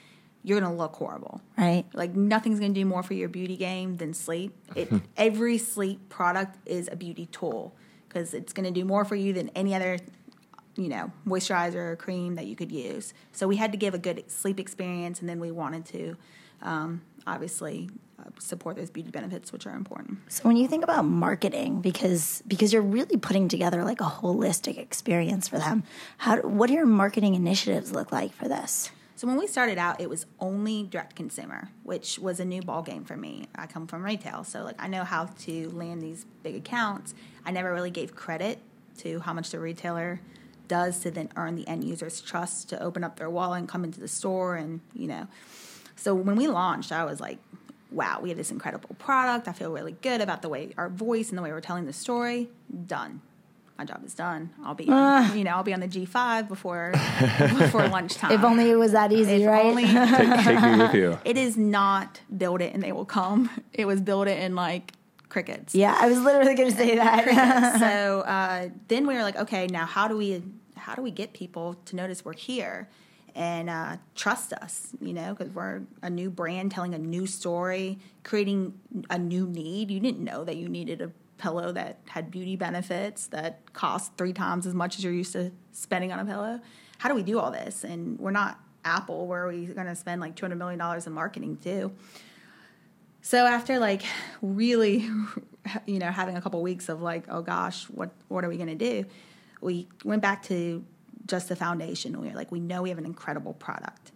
[0.43, 1.41] you're gonna look horrible.
[1.57, 1.83] Right?
[1.93, 4.55] Like nothing's gonna do more for your beauty game than sleep.
[4.77, 7.75] It, every sleep product is a beauty tool
[8.07, 9.97] because it's gonna do more for you than any other,
[10.81, 13.13] you know, moisturizer or cream that you could use.
[13.31, 16.17] So we had to give a good sleep experience, and then we wanted to,
[16.61, 17.89] um, obviously,
[18.19, 20.19] uh, support those beauty benefits, which are important.
[20.29, 24.77] So when you think about marketing, because because you're really putting together like a holistic
[24.77, 25.83] experience for them,
[26.17, 28.91] how what do your marketing initiatives look like for this?
[29.15, 32.81] So when we started out, it was only direct consumer, which was a new ball
[32.81, 33.47] game for me.
[33.53, 37.13] I come from retail, so like I know how to land these big accounts.
[37.45, 38.59] I never really gave credit
[38.97, 40.19] to how much the retailer
[40.77, 43.83] does to then earn the end user's trust to open up their wallet and come
[43.83, 45.27] into the store and you know.
[45.97, 47.37] So when we launched, I was like,
[47.91, 49.47] wow, we have this incredible product.
[49.47, 51.93] I feel really good about the way our voice and the way we're telling the
[51.93, 52.49] story.
[52.87, 53.21] Done.
[53.77, 54.51] My job is done.
[54.63, 56.91] I'll be, you know, I'll be on the G five before
[57.57, 58.31] before lunchtime.
[58.31, 59.65] If only it was that easy, If right?
[59.65, 59.85] only-
[60.17, 61.17] take, take me with you.
[61.25, 63.49] it is not build it and they will come.
[63.73, 64.93] It was build it in like
[65.29, 65.73] crickets.
[65.73, 67.79] yeah, I was literally going to say that.
[67.85, 70.43] so uh, then we were like, okay, now how do we
[70.81, 72.89] how do we get people to notice we're here
[73.35, 74.89] and uh, trust us?
[74.99, 78.73] You know, because we're a new brand telling a new story, creating
[79.09, 79.91] a new need.
[79.91, 84.33] You didn't know that you needed a pillow that had beauty benefits that cost three
[84.33, 86.59] times as much as you're used to spending on a pillow.
[86.97, 87.83] How do we do all this?
[87.83, 91.13] And we're not Apple, where we're going to spend like two hundred million dollars in
[91.13, 91.91] marketing too.
[93.21, 94.01] So after like
[94.41, 95.07] really
[95.85, 98.75] you know, having a couple weeks of like, oh gosh, what what are we going
[98.75, 99.05] to do?
[99.61, 100.83] We went back to
[101.27, 102.19] just the foundation.
[102.19, 104.11] We were like, we know we have an incredible product,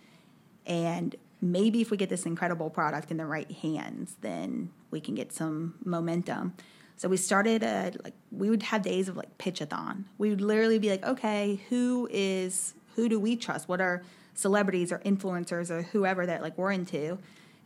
[0.65, 5.15] and maybe if we get this incredible product in the right hands, then we can
[5.15, 6.53] get some momentum.
[6.97, 10.05] So we started a, like we would have days of like pitchathon.
[10.17, 13.67] We would literally be like, okay, who is who do we trust?
[13.67, 14.03] What are
[14.33, 17.19] celebrities or influencers or whoever that like we're into?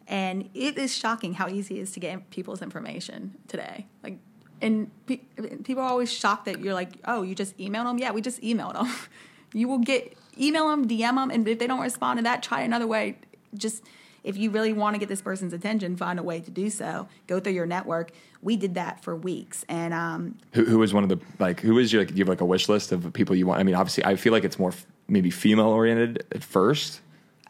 [0.08, 3.86] And it is shocking how easy it is to get people's information today.
[4.02, 4.18] Like,
[4.62, 5.22] and pe-
[5.64, 7.98] people are always shocked that you're like, oh, you just emailed them?
[7.98, 8.92] Yeah, we just emailed them.
[9.54, 12.62] you will get email them, DM them, and if they don't respond to that, try
[12.62, 13.18] another way.
[13.56, 13.84] Just
[14.24, 17.08] if you really want to get this person's attention, find a way to do so.
[17.28, 18.12] Go through your network.
[18.42, 21.60] We did that for weeks, and um, Who, who was one of the like?
[21.62, 22.10] Who was your like?
[22.10, 23.60] Do you have like a wish list of people you want?
[23.60, 26.94] I mean, obviously, I feel like it's more f- maybe female oriented at first.
[26.96, 27.00] Is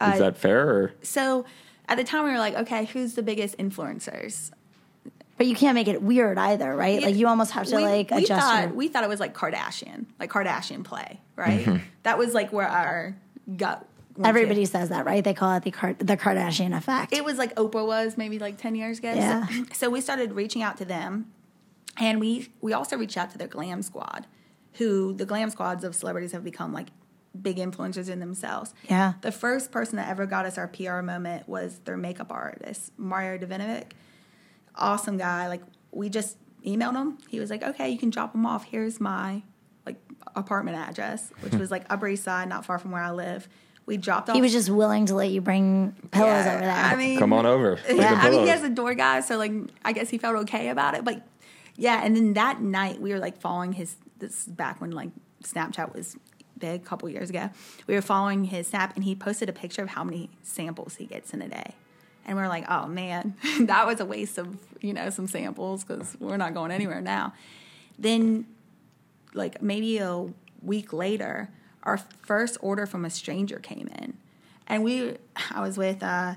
[0.00, 0.68] Uh, that fair?
[0.68, 1.44] Or so
[1.88, 4.50] at the time we were like, okay, who's the biggest influencers?
[5.40, 7.02] But you can't make it weird either, right?
[7.02, 8.42] Like you almost have to we, like we adjust.
[8.42, 11.64] Thought, your, we thought it was like Kardashian, like Kardashian play, right?
[11.64, 11.78] Mm-hmm.
[12.02, 13.16] That was like where our
[13.56, 13.86] gut.
[14.16, 14.26] to.
[14.26, 15.24] everybody says that, right?
[15.24, 17.14] They call it the Car- the Kardashian effect.
[17.14, 19.14] It was like Oprah was maybe like ten years ago.
[19.14, 19.46] Yeah.
[19.46, 21.32] So, so we started reaching out to them,
[21.96, 24.26] and we we also reached out to their glam squad,
[24.74, 26.88] who the glam squads of celebrities have become like
[27.40, 28.74] big influencers in themselves.
[28.90, 29.14] Yeah.
[29.22, 33.38] The first person that ever got us our PR moment was their makeup artist, Mario
[33.38, 33.92] Dedivanovic.
[34.76, 35.48] Awesome guy.
[35.48, 37.18] Like we just emailed him.
[37.28, 38.64] He was like, "Okay, you can drop them off.
[38.64, 39.42] Here's my
[39.86, 39.96] like
[40.34, 41.58] apartment address, which hmm.
[41.58, 43.48] was like Upper East Side, not far from where I live."
[43.86, 44.36] We dropped off.
[44.36, 46.70] he was just willing to let you bring pillows Yeah, over there.
[46.72, 47.76] I mean, come on over.
[47.86, 49.52] Bring yeah, I mean, he has a door guy, so like,
[49.84, 51.04] I guess he felt okay about it.
[51.04, 51.26] But
[51.76, 53.96] yeah, and then that night we were like following his.
[54.18, 55.08] This is back when like
[55.42, 56.16] Snapchat was
[56.60, 57.50] big, a couple years ago.
[57.86, 61.06] We were following his snap, and he posted a picture of how many samples he
[61.06, 61.74] gets in a day.
[62.30, 65.82] And we are like, oh man, that was a waste of you know some samples
[65.82, 67.34] because we're not going anywhere now.
[67.98, 68.46] Then,
[69.34, 70.26] like maybe a
[70.62, 71.50] week later,
[71.82, 74.16] our first order from a stranger came in,
[74.68, 75.16] and we,
[75.50, 76.34] I was with uh,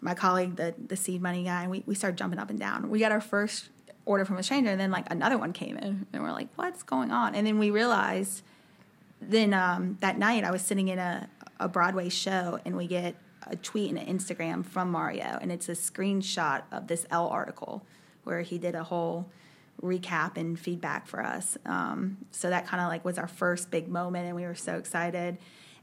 [0.00, 2.88] my colleague, the the seed money guy, and we we started jumping up and down.
[2.88, 3.70] We got our first
[4.04, 6.84] order from a stranger, and then like another one came in, and we're like, what's
[6.84, 7.34] going on?
[7.34, 8.44] And then we realized
[9.20, 13.16] then um, that night I was sitting in a, a Broadway show and we get
[13.46, 17.84] a tweet and an Instagram from Mario and it's a screenshot of this Elle article
[18.24, 19.28] where he did a whole
[19.82, 21.56] recap and feedback for us.
[21.66, 24.76] Um, so that kind of like was our first big moment and we were so
[24.76, 25.38] excited.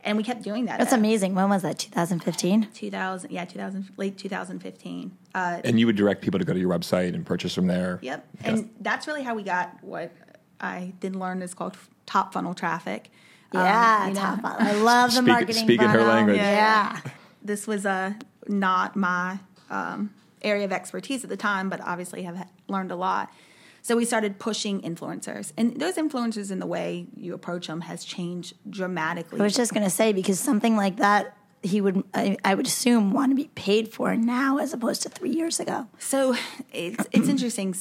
[0.05, 0.79] And we kept doing that.
[0.79, 1.33] That's at amazing.
[1.33, 1.79] When was that?
[1.79, 2.67] 2015.
[2.73, 5.17] 2000, yeah, 2000, late 2015.
[5.33, 7.99] Uh, and you would direct people to go to your website and purchase from there.
[8.01, 8.27] Yep.
[8.43, 10.11] And that's really how we got what
[10.59, 13.11] I didn't learn is called top funnel traffic.
[13.53, 14.39] Um, Yeah, you know, top.
[14.43, 15.55] I love the Speak- marketing.
[15.63, 16.13] speaking her funnel.
[16.13, 16.37] language.
[16.37, 16.99] Yeah.
[17.43, 18.13] This was uh,
[18.47, 23.31] not my um, area of expertise at the time, but obviously have learned a lot.
[23.81, 28.05] So we started pushing influencers, and those influencers in the way you approach them has
[28.05, 29.41] changed dramatically.
[29.41, 32.67] I was just going to say because something like that he would I, I would
[32.67, 35.87] assume want to be paid for now as opposed to three years ago.
[35.97, 36.35] so
[36.71, 37.75] it's it's interesting.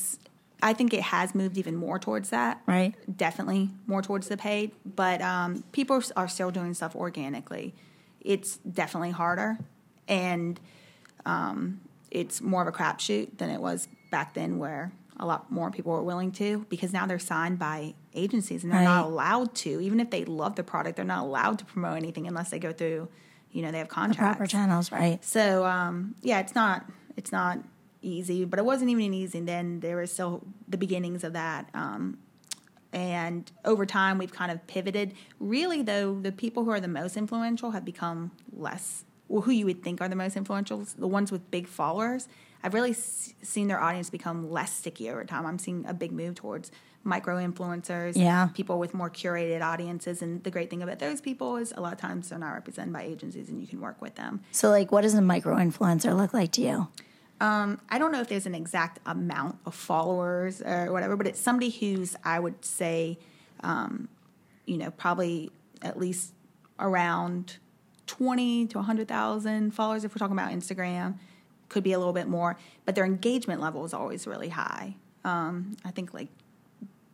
[0.65, 2.63] I think it has moved even more towards that.
[2.67, 2.95] Right.
[3.17, 7.75] Definitely more towards the paid, but um, people are still doing stuff organically.
[8.25, 9.59] It's definitely harder,
[10.09, 10.59] and
[11.27, 11.81] um,
[12.11, 15.93] it's more of a crapshoot than it was back then, where a lot more people
[15.93, 19.81] were willing to because now they're signed by agencies and they're not allowed to.
[19.81, 22.73] Even if they love the product, they're not allowed to promote anything unless they go
[22.73, 23.09] through,
[23.53, 24.37] you know, they have The contracts.
[24.37, 25.23] proper channels, right?
[25.25, 27.59] So um, yeah, it's not it's not
[28.01, 29.81] easy, but it wasn't even easy then.
[29.81, 31.69] There was still the beginnings of that.
[31.75, 32.19] Um,
[32.93, 35.15] and over time, we've kind of pivoted.
[35.41, 39.05] Really, though, the people who are the most influential have become less.
[39.29, 42.29] Well, who you would think are the most influential, the ones with big followers.
[42.63, 45.47] I've really s- seen their audience become less sticky over time.
[45.47, 46.71] I'm seeing a big move towards
[47.03, 48.49] micro influencers, Yeah.
[48.55, 50.23] people with more curated audiences.
[50.23, 52.93] And the great thing about those people is a lot of times they're not represented
[52.93, 54.43] by agencies, and you can work with them.
[54.53, 56.89] So, like, what does a micro influencer look like to you?
[57.43, 61.41] Um, I don't know if there's an exact amount of followers or whatever, but it's
[61.41, 63.19] somebody who's, I would say,
[63.65, 64.09] um,
[64.65, 65.51] you know, probably
[65.83, 66.35] at least
[66.79, 67.57] around
[68.07, 71.19] 20 to 100,000 followers if we're talking about Instagram.
[71.69, 74.95] Could be a little bit more, but their engagement level is always really high.
[75.25, 76.29] Um, I think like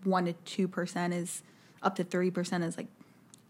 [0.05, 1.43] 1 to 2% is
[1.83, 2.88] up to 3% is like,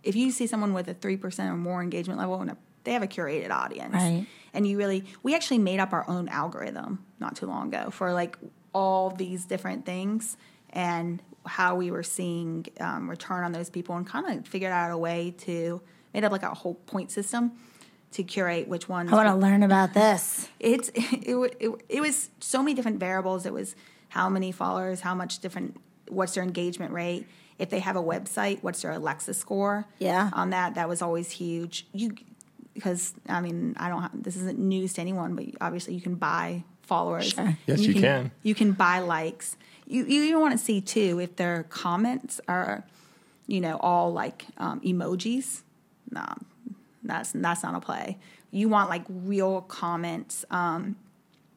[0.05, 3.03] if you see someone with a 3% or more engagement level, and a, they have
[3.03, 4.27] a curated audience Right.
[4.55, 8.13] and you really we actually made up our own algorithm not too long ago for
[8.13, 8.37] like
[8.73, 10.37] all these different things
[10.71, 14.91] and how we were seeing um, return on those people and kind of figured out
[14.91, 15.81] a way to
[16.13, 17.53] made up like a whole point system
[18.13, 20.49] to curate which ones I want to learn about this.
[20.61, 23.75] it's it, it, it was so many different variables it was
[24.11, 25.77] how many followers, how much different,
[26.09, 27.27] what's their engagement rate.
[27.59, 29.85] If they have a website, what's their Alexa score?
[29.99, 30.31] Yeah.
[30.33, 31.87] On that, that was always huge.
[31.93, 32.15] You,
[32.79, 34.03] because I mean, I don't.
[34.03, 37.31] Have, this isn't news to anyone, but obviously you can buy followers.
[37.31, 37.59] Sure.
[37.67, 38.31] Yes, you can.
[38.45, 39.57] You can buy likes.
[39.87, 42.85] You you even want to see too if their comments are,
[43.49, 45.63] you know, all like um, emojis.
[46.11, 46.25] No,
[47.03, 48.19] that's that's not a play.
[48.53, 50.97] You want like real comments, um,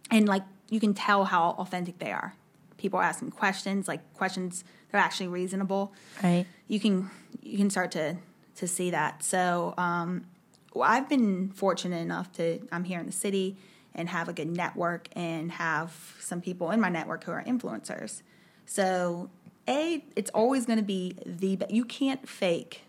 [0.09, 2.33] and like you can tell how authentic they are.
[2.77, 5.93] People are asking questions, like questions that are actually reasonable.
[6.23, 6.47] Right.
[6.67, 7.11] You can
[7.43, 8.17] you can start to
[8.55, 9.23] to see that.
[9.23, 10.25] So um,
[10.73, 13.57] well, I've been fortunate enough to I'm here in the city
[13.93, 18.21] and have a good network and have some people in my network who are influencers.
[18.65, 19.29] So
[19.67, 22.81] a it's always going to be the you can't fake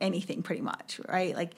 [0.00, 1.34] anything pretty much, right?
[1.34, 1.54] Like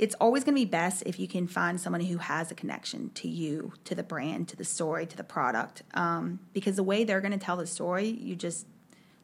[0.00, 3.10] it's always going to be best if you can find someone who has a connection
[3.10, 5.82] to you, to the brand, to the story, to the product.
[5.94, 8.66] Um, because the way they're going to tell the story, you just,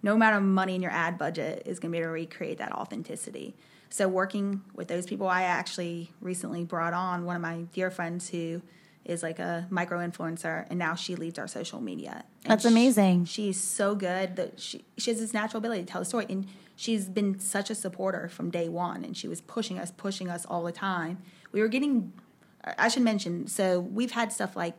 [0.02, 2.58] no amount of money in your ad budget is going to be able to recreate
[2.58, 3.56] that authenticity.
[3.90, 8.28] So, working with those people, I actually recently brought on one of my dear friends
[8.30, 8.62] who
[9.04, 12.24] is like a micro influencer, and now she leads our social media.
[12.44, 13.24] And That's she- amazing.
[13.24, 16.46] she's so good that she she has this natural ability to tell a story and
[16.76, 20.46] she's been such a supporter from day one and she was pushing us pushing us
[20.46, 21.18] all the time
[21.52, 22.10] we were getting
[22.78, 24.74] i should mention so we've had stuff like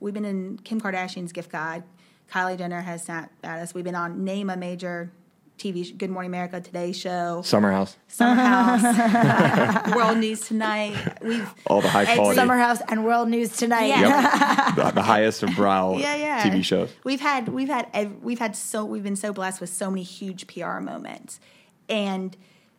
[0.00, 1.84] we've been in kim kardashian's gift guide
[2.28, 5.12] kylie jenner has snapped at us we've been on name a major
[5.58, 11.80] tv good morning america today show Summer House, summer house world news tonight we've all
[11.80, 13.86] the high quality, Summer House and World News Tonight.
[13.86, 14.00] Yeah.
[14.00, 16.42] yep, the, the highest of brow yeah, yeah.
[16.42, 16.90] TV shows.
[17.04, 20.02] We've had we've had ev- we've had so we've been so blessed with so many
[20.02, 21.40] huge PR moments,
[21.88, 22.36] and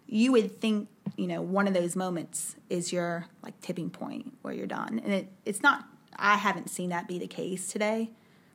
[0.07, 4.53] you would think you know one of those moments is your like tipping point where
[4.53, 5.85] you're done, and it it's not.
[6.17, 8.11] I haven't seen that be the case today.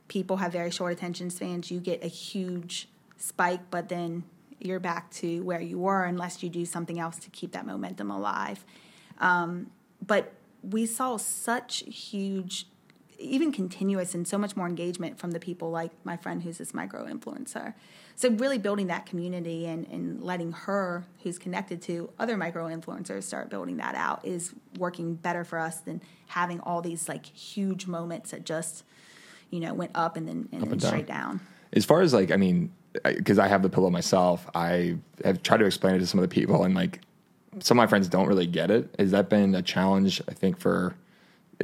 [0.09, 1.71] People have very short attention spans.
[1.71, 2.89] You get a huge
[3.21, 4.25] spike, but then
[4.59, 8.11] you're back to where you were unless you do something else to keep that momentum
[8.11, 8.65] alive.
[9.19, 9.71] Um,
[10.05, 12.67] but we saw such huge
[13.19, 16.73] even continuous and so much more engagement from the people like my friend who's this
[16.73, 17.75] micro influencer
[18.17, 23.25] so really building that community and, and letting her who's connected to other micro influencers
[23.25, 27.87] start building that out is working better for us than having all these like huge
[27.87, 28.85] moments that just
[29.51, 30.89] you know went up and then and, then and down.
[30.89, 31.41] straight down
[31.73, 32.73] As far as like, I mean,
[33.05, 36.29] because I have the pillow myself, I have tried to explain it to some of
[36.29, 37.01] the people, and like,
[37.61, 38.95] some of my friends don't really get it.
[38.99, 40.23] Has that been a challenge?
[40.29, 40.95] I think for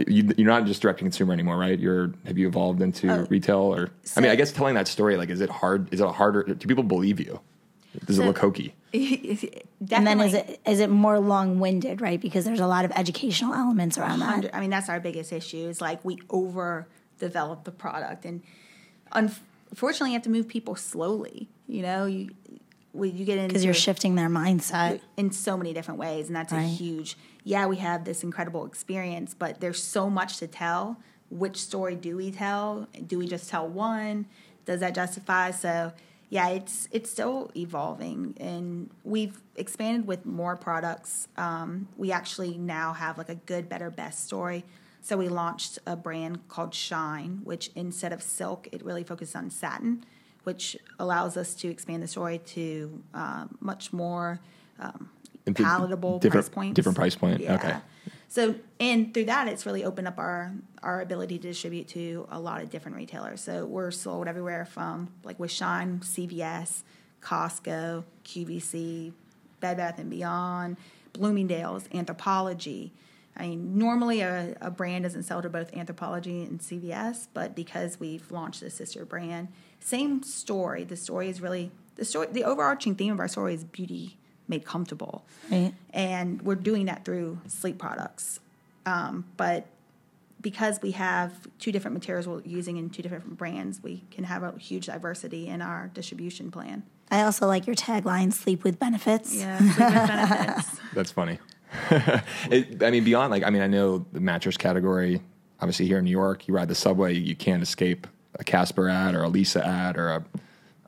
[0.06, 1.78] you, you're not just direct to consumer anymore, right?
[1.78, 5.16] You're have you evolved into oh, retail, or I mean, I guess telling that story,
[5.16, 5.92] like, is it hard?
[5.92, 6.42] Is it harder?
[6.42, 7.40] Do people believe you?
[8.04, 8.74] Does it look hokey?
[9.90, 12.18] And then is it is it more long winded, right?
[12.18, 14.54] Because there's a lot of educational elements around that.
[14.54, 15.68] I mean, that's our biggest issue.
[15.68, 18.42] Is like we over develop the product, and
[19.76, 21.48] unfortunately, you have to move people slowly.
[21.68, 22.30] You know, you
[22.92, 25.00] when you get into Because you're shifting their mindset.
[25.18, 27.18] in so many different ways, and that's a huge.
[27.44, 30.96] Yeah, we have this incredible experience, but there's so much to tell.
[31.28, 32.88] Which story do we tell?
[33.06, 34.26] Do we just tell one?
[34.64, 35.50] Does that justify?
[35.50, 35.92] So,
[36.30, 41.28] yeah, it's it's still evolving, and we've expanded with more products.
[41.36, 44.64] Um, we actually now have like a good, better, best story.
[45.06, 49.50] So we launched a brand called Shine, which instead of silk, it really focuses on
[49.50, 50.04] satin,
[50.42, 54.40] which allows us to expand the story to uh, much more
[54.80, 55.08] um,
[55.54, 56.74] palatable different- price points.
[56.74, 57.76] different price point, okay.
[58.26, 62.40] So and through that, it's really opened up our our ability to distribute to a
[62.40, 63.40] lot of different retailers.
[63.40, 66.82] So we're sold everywhere from like with Shine, CVS,
[67.22, 69.12] Costco, QVC,
[69.60, 70.78] Bed Bath and Beyond,
[71.12, 72.90] Bloomingdale's, Anthropologie.
[73.37, 78.01] I mean, normally a, a brand doesn't sell to both Anthropologie and CVS, but because
[78.01, 79.49] we've launched a sister brand,
[79.81, 80.85] same story.
[80.85, 82.29] The story is really the story.
[82.31, 84.16] The overarching theme of our story is beauty
[84.49, 85.75] made comfortable, Right.
[85.92, 88.38] and we're doing that through sleep products.
[88.87, 89.66] Um, but
[90.40, 94.42] because we have two different materials we're using in two different brands, we can have
[94.44, 96.84] a huge diversity in our distribution plan.
[97.11, 99.34] I also like your tagline, sleep with benefits.
[99.34, 99.78] Yeah, sleep with
[100.09, 100.78] benefits.
[100.95, 101.39] That's funny.
[102.50, 105.20] it, I mean, beyond like, I mean, I know the mattress category.
[105.60, 108.06] Obviously, here in New York, you ride the subway, you can't escape
[108.38, 110.24] a Casper ad or a Leesa ad or a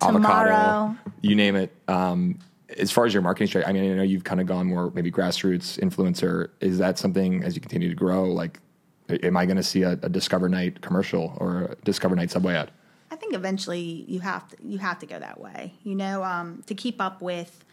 [0.02, 0.12] avocado.
[0.12, 0.96] Tomorrow.
[1.22, 1.74] You name it.
[1.88, 2.38] Um,
[2.76, 4.90] as far as your marketing strategy, I mean, I know you've kind of gone more
[4.90, 6.50] maybe grassroots influencer.
[6.60, 8.24] Is that something as you continue to grow?
[8.24, 8.60] Like,
[9.08, 12.54] am I going to see a, a Discover Night commercial or a Discover Night subway
[12.54, 12.70] ad?
[13.10, 15.72] I think eventually you have to you have to go that way.
[15.82, 17.64] You know, um, to keep up with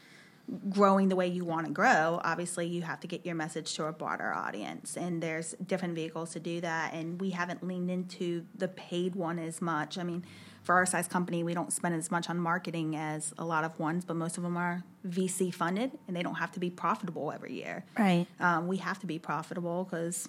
[0.70, 3.86] growing the way you want to grow, obviously you have to get your message to
[3.86, 6.94] a broader audience, and there's different vehicles to do that.
[6.94, 9.98] And we haven't leaned into the paid one as much.
[9.98, 10.24] I mean,
[10.62, 13.80] for our size company, we don't spend as much on marketing as a lot of
[13.80, 17.32] ones, but most of them are VC funded, and they don't have to be profitable
[17.32, 17.86] every year.
[17.98, 18.26] Right.
[18.40, 20.28] Um, we have to be profitable because,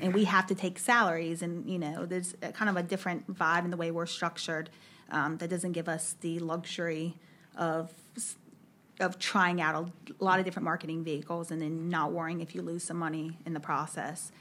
[0.00, 3.32] and we have to take salaries, and you know, there's a kind of a different
[3.34, 4.70] vibe in the way we're structured
[5.10, 7.16] um, that doesn't give us the luxury
[7.56, 7.92] of
[9.00, 12.62] of trying out a lot of different marketing vehicles and then not worrying if you
[12.62, 14.32] lose some money in the process.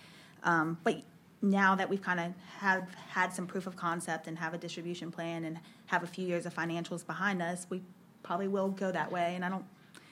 [0.43, 1.01] Um, but
[1.41, 5.11] now that we've kind of have had some proof of concept and have a distribution
[5.11, 7.81] plan and have a few years of financials behind us, we
[8.23, 9.33] probably will go that way.
[9.35, 9.65] And I don't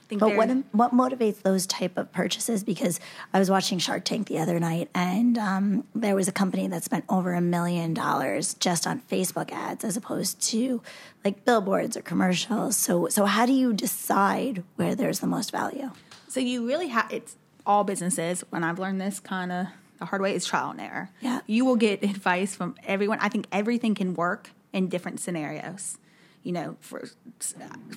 [0.07, 0.19] think.
[0.19, 2.63] But what what motivates those type of purchases?
[2.63, 2.99] Because
[3.33, 6.83] I was watching Shark Tank the other night, and um, there was a company that
[6.83, 10.81] spent over a million dollars just on Facebook ads, as opposed to
[11.23, 12.77] like billboards or commercials.
[12.77, 15.91] So so how do you decide where there's the most value?
[16.27, 17.35] So you really have it's
[17.65, 18.43] all businesses.
[18.49, 21.09] When I've learned this kind of the hard way is trial and error.
[21.21, 21.41] Yeah.
[21.47, 23.19] You will get advice from everyone.
[23.21, 25.97] I think everything can work in different scenarios.
[26.45, 27.09] You know, for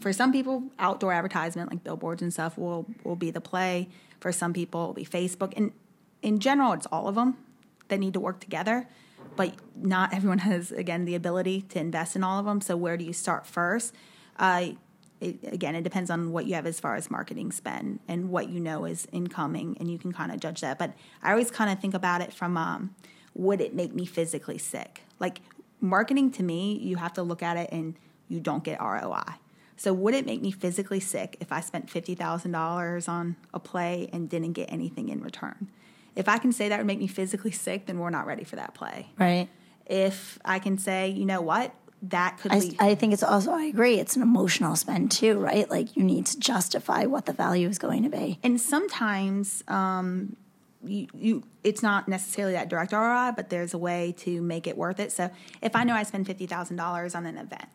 [0.00, 3.88] for some people, outdoor advertisement like billboards and stuff will will be the play.
[4.20, 5.52] For some people, it'll be Facebook.
[5.54, 5.72] And
[6.22, 7.36] in general, it's all of them
[7.88, 8.88] that need to work together.
[9.36, 12.62] But not everyone has again the ability to invest in all of them.
[12.62, 13.94] So where do you start first?
[14.38, 14.70] Uh,
[15.20, 18.48] it, again, it depends on what you have as far as marketing spend and what
[18.48, 20.78] you know is incoming, and you can kind of judge that.
[20.78, 22.94] But I always kind of think about it from um,
[23.34, 25.02] would it make me physically sick?
[25.18, 25.40] Like
[25.80, 27.94] marketing to me, you have to look at it and
[28.28, 29.24] you don't get ROI.
[29.76, 33.60] So would it make me physically sick if I spent fifty thousand dollars on a
[33.60, 35.68] play and didn't get anything in return?
[36.16, 38.56] If I can say that would make me physically sick, then we're not ready for
[38.56, 39.08] that play.
[39.18, 39.48] Right.
[39.86, 41.72] If I can say, you know what,
[42.02, 42.70] that could I.
[42.80, 44.00] I think it's also I agree.
[44.00, 45.70] It's an emotional spend too, right?
[45.70, 48.38] Like you need to justify what the value is going to be.
[48.42, 50.36] and sometimes um,
[50.84, 54.76] you, you it's not necessarily that direct ROI, but there's a way to make it
[54.76, 55.12] worth it.
[55.12, 55.30] So
[55.62, 57.68] if I know I spend fifty thousand dollars on an event,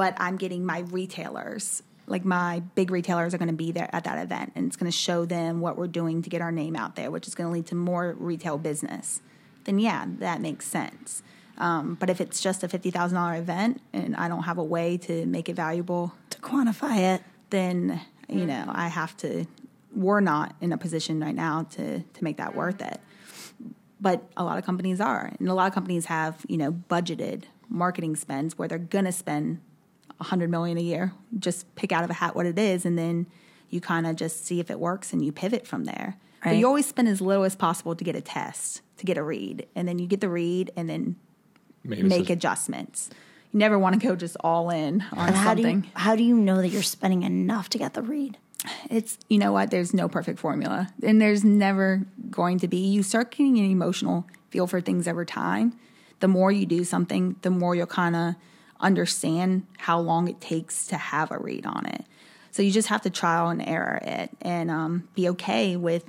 [0.00, 4.04] but I'm getting my retailers, like my big retailers, are going to be there at
[4.04, 6.74] that event, and it's going to show them what we're doing to get our name
[6.74, 9.20] out there, which is going to lead to more retail business.
[9.64, 11.22] Then yeah, that makes sense.
[11.58, 14.64] Um, but if it's just a fifty thousand dollar event and I don't have a
[14.64, 19.44] way to make it valuable To quantify it, then you know I have to.
[19.94, 23.02] We're not in a position right now to to make that worth it,
[24.00, 27.44] but a lot of companies are, and a lot of companies have you know budgeted
[27.68, 29.60] marketing spends where they're gonna spend
[30.20, 31.12] a hundred million a year.
[31.38, 33.26] Just pick out of a hat what it is, and then
[33.70, 36.16] you kind of just see if it works, and you pivot from there.
[36.42, 39.22] But you always spend as little as possible to get a test, to get a
[39.22, 41.16] read, and then you get the read, and then
[41.84, 43.10] Maybe make it's just- adjustments.
[43.52, 46.14] You never want to go just all in on and how do something you how
[46.14, 48.38] do you know that you're spending enough to get the read?
[48.90, 53.02] it's you know what there's no perfect formula and there's never going to be you
[53.02, 55.72] start getting an emotional feel for things over time
[56.20, 58.34] the more you do something the more you'll kind of
[58.80, 62.04] understand how long it takes to have a read on it
[62.50, 66.04] so you just have to trial and error it and um, be okay with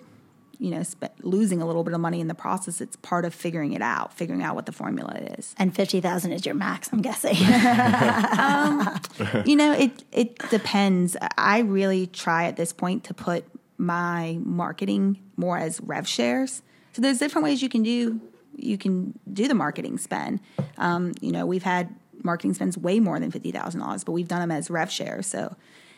[0.57, 3.33] you know sp- losing a little bit of money in the process it's part of
[3.33, 6.89] figuring it out figuring out what the formula is And fifty thousand is your max,
[6.93, 7.35] I'm guessing.
[9.45, 11.17] you know, it it depends.
[11.37, 13.45] I really try at this point to put
[13.77, 16.61] my marketing more as rev shares.
[16.93, 18.21] So there's different ways you can do
[18.55, 20.39] you can do the marketing spend.
[20.77, 24.27] Um, you know, we've had marketing spends way more than fifty thousand dollars, but we've
[24.27, 25.27] done them as rev shares.
[25.27, 25.55] So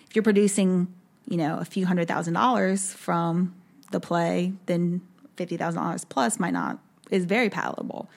[0.10, 0.94] if you're producing,
[1.28, 3.56] you know, a few hundred thousand dollars from
[3.92, 5.02] the play, then
[5.36, 6.80] fifty thousand dollars plus might not
[7.12, 8.10] is very palatable.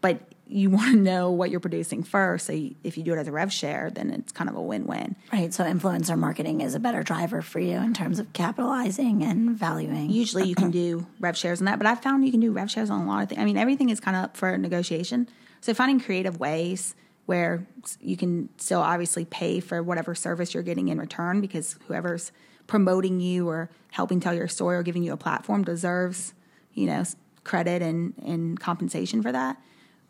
[0.00, 2.46] But you want to know what you're producing first.
[2.46, 4.62] So you, if you do it as a rev share, then it's kind of a
[4.62, 5.16] win-win.
[5.32, 5.52] right.
[5.52, 10.10] So influencer marketing is a better driver for you in terms of capitalizing and valuing.
[10.10, 12.70] Usually you can do rev shares on that, but I've found you can do rev
[12.70, 13.40] shares on a lot of things.
[13.40, 15.28] I mean, everything is kind of up for negotiation.
[15.60, 16.94] So finding creative ways
[17.26, 17.66] where
[18.00, 22.32] you can still obviously pay for whatever service you're getting in return because whoever's
[22.66, 26.34] promoting you or helping tell your story or giving you a platform deserves,
[26.72, 27.04] you know,
[27.44, 29.60] credit and, and compensation for that.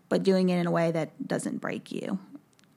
[0.08, 2.18] But doing it in a way that doesn't break you.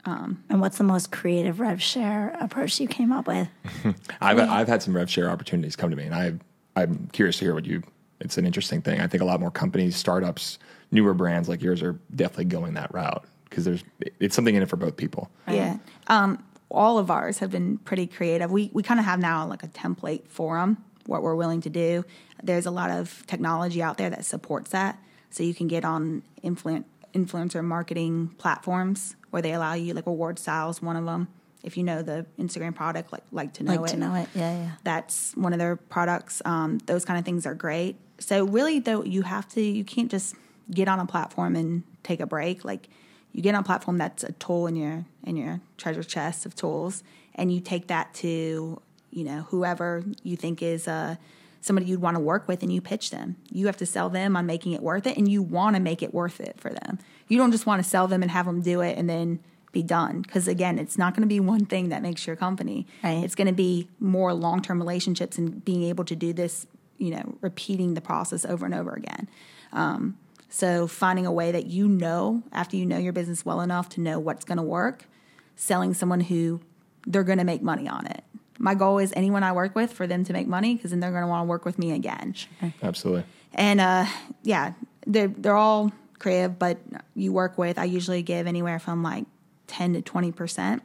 [0.06, 3.50] Um, and what's the most creative rev share approach you came up with?
[4.22, 6.34] I've I've had some rev share opportunities come to me, and I
[6.82, 7.84] I'm curious to hear what you.
[8.22, 9.02] It's an interesting thing.
[9.02, 10.58] I think a lot more companies, startups,
[10.92, 13.84] newer brands like yours are definitely going that route because there's
[14.20, 15.30] it's something in it for both people.
[15.48, 15.78] Yeah.
[16.08, 18.52] Um, all of ours have been pretty creative.
[18.52, 21.70] We we kind of have now like a template for them, what we're willing to
[21.70, 22.06] do.
[22.44, 26.24] There's a lot of technology out there that supports that, so you can get on
[26.44, 31.28] influ- influencer marketing platforms where they allow you like reward styles, one of them
[31.64, 33.94] if you know the Instagram product, like like to know like it.
[33.94, 34.30] to know it.
[34.34, 34.72] Yeah, yeah.
[34.84, 36.42] That's one of their products.
[36.46, 37.98] Um, those kind of things are great.
[38.20, 39.62] So really, though, you have to.
[39.62, 40.36] You can't just
[40.72, 42.64] get on a platform and take a break.
[42.64, 42.88] Like
[43.32, 46.56] you get on a platform that's a tool in your in your treasure chest of
[46.56, 47.04] tools,
[47.36, 51.16] and you take that to you know whoever you think is uh,
[51.62, 53.36] somebody you'd want to work with, and you pitch them.
[53.52, 56.02] You have to sell them on making it worth it, and you want to make
[56.02, 57.00] it worth it for them.
[57.28, 59.40] You don't just want to sell them and have them do it, and then
[59.72, 62.88] be done because again it's not going to be one thing that makes your company
[63.04, 63.24] Right.
[63.24, 66.66] it's going to be more long-term relationships and being able to do this
[66.98, 69.30] you know repeating the process over and over again
[69.72, 70.18] um,
[70.50, 74.02] so finding a way that you know after you know your business well enough to
[74.02, 75.06] know what's going to work
[75.56, 76.60] selling someone who
[77.08, 78.24] they're going to make money on it
[78.58, 81.12] my goal is anyone i work with for them to make money because then they're
[81.12, 82.34] going to want to work with me again
[82.84, 83.24] Absolutely.
[83.54, 84.06] and uh,
[84.44, 84.74] yeah,
[85.06, 86.78] they're they're all creative, but
[87.16, 87.80] you work with.
[87.80, 89.26] I usually give anywhere from like
[89.68, 90.84] ten to twenty percent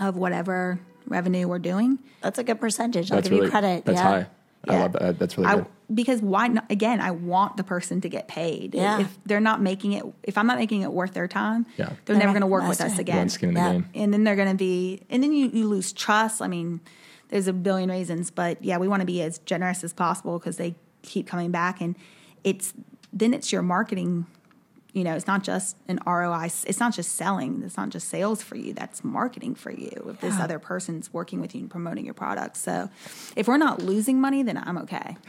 [0.00, 1.98] of whatever revenue we're doing.
[2.20, 3.10] That's a good percentage.
[3.10, 3.84] I'll That's give really you credit.
[3.84, 4.02] That's yeah.
[4.02, 4.26] high.
[4.66, 5.18] I love that.
[5.18, 5.66] That's really I, good.
[5.94, 6.70] because why not?
[6.70, 8.74] Again, I want the person to get paid.
[8.74, 9.00] Yeah.
[9.00, 11.86] If they're not making it, if I'm not making it worth their time, Yeah.
[11.86, 13.16] they're They're never going to work with us again.
[13.18, 13.72] One skin in the Yeah.
[13.72, 13.88] game.
[13.94, 16.80] and then they're going to be and then you, you lose trust i mean
[17.28, 20.56] there's a billion reasons but yeah we want to be as generous as possible because
[20.56, 21.94] they keep coming back and
[22.44, 22.74] it's
[23.12, 24.26] then it's your marketing
[24.92, 28.42] you know it's not just an roi it's not just selling it's not just sales
[28.42, 32.04] for you that's marketing for you if this other person's working with you and promoting
[32.04, 32.88] your product so
[33.36, 35.16] if we're not losing money then i'm okay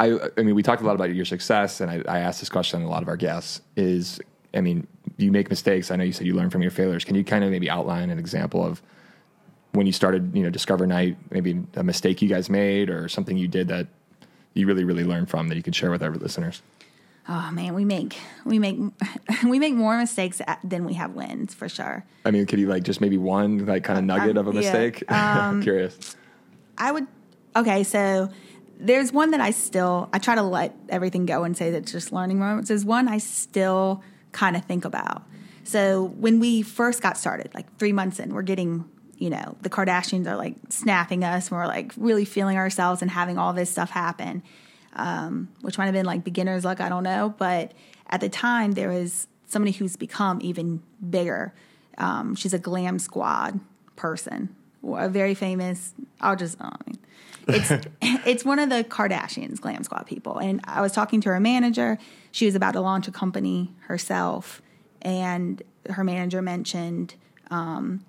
[0.00, 2.48] I, I mean, we talked a lot about your success, and I, I asked this
[2.48, 3.60] question to a lot of our guests.
[3.76, 4.20] Is
[4.54, 4.86] I mean,
[5.16, 5.90] you make mistakes.
[5.90, 7.04] I know you said you learn from your failures.
[7.04, 8.82] Can you kind of maybe outline an example of
[9.72, 13.36] when you started, you know, Discover Night, maybe a mistake you guys made, or something
[13.36, 13.86] you did that
[14.54, 16.62] you really, really learned from that you could share with our listeners?
[17.28, 18.78] Oh man we make we make
[19.44, 22.66] we make more mistakes at- than we have wins for sure I mean, could you
[22.66, 24.72] like just maybe one like kind of uh, nugget um, of a yeah.
[24.72, 25.04] mistake?
[25.08, 26.16] I'm um, curious.
[26.76, 27.06] I would.
[27.56, 28.30] Okay, so
[28.78, 32.12] there's one that I still I try to let everything go and say that's just
[32.12, 32.68] learning moments.
[32.68, 34.02] There's one I still
[34.32, 35.22] kind of think about.
[35.64, 39.70] So when we first got started, like three months in, we're getting you know the
[39.70, 43.70] Kardashians are like snapping us, and we're like really feeling ourselves and having all this
[43.70, 44.42] stuff happen,
[44.94, 46.80] um, which might have been like beginner's luck.
[46.80, 47.72] I don't know, but
[48.08, 51.52] at the time there was somebody who's become even bigger.
[51.98, 53.60] Um, she's a glam squad
[53.96, 55.94] person, a very famous.
[56.20, 56.56] I'll just.
[56.60, 56.98] I mean,
[57.48, 57.70] it's
[58.02, 61.98] it's one of the Kardashians, Glam Squad people, and I was talking to her manager.
[62.32, 64.62] She was about to launch a company herself,
[65.02, 67.14] and her manager mentioned,
[67.50, 68.04] um,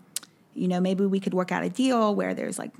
[0.54, 2.72] you know, maybe we could work out a deal where there's like,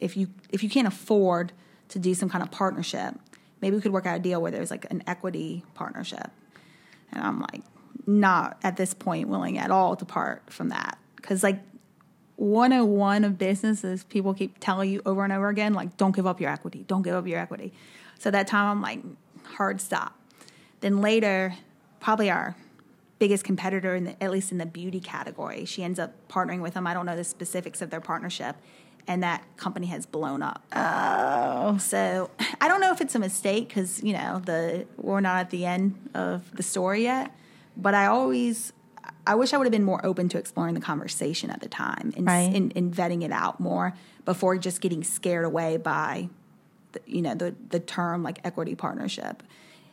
[0.00, 1.52] if you if you can't afford
[1.88, 3.14] to do some kind of partnership,
[3.64, 6.30] maybe we could work out a deal where there's like an equity partnership.
[7.10, 7.62] And I'm like,
[8.06, 10.98] not at this point willing at all to part from that.
[11.16, 11.62] Because, like,
[12.36, 16.26] 101 of business is people keep telling you over and over again, like, don't give
[16.26, 17.72] up your equity, don't give up your equity.
[18.18, 19.00] So that time I'm like,
[19.44, 20.14] hard stop.
[20.80, 21.54] Then later,
[22.00, 22.56] probably our
[23.18, 26.74] biggest competitor, in the, at least in the beauty category, she ends up partnering with
[26.74, 26.86] them.
[26.86, 28.56] I don't know the specifics of their partnership.
[29.06, 30.62] And that company has blown up.
[30.72, 31.76] Oh.
[31.78, 32.30] So
[32.60, 35.66] I don't know if it's a mistake because, you know, the we're not at the
[35.66, 37.30] end of the story yet.
[37.76, 38.72] But I always,
[39.26, 42.12] I wish I would have been more open to exploring the conversation at the time
[42.16, 42.54] and, Right.
[42.54, 43.94] and, and vetting it out more
[44.24, 46.28] before just getting scared away by,
[46.92, 49.42] the, you know, the the term like equity partnership.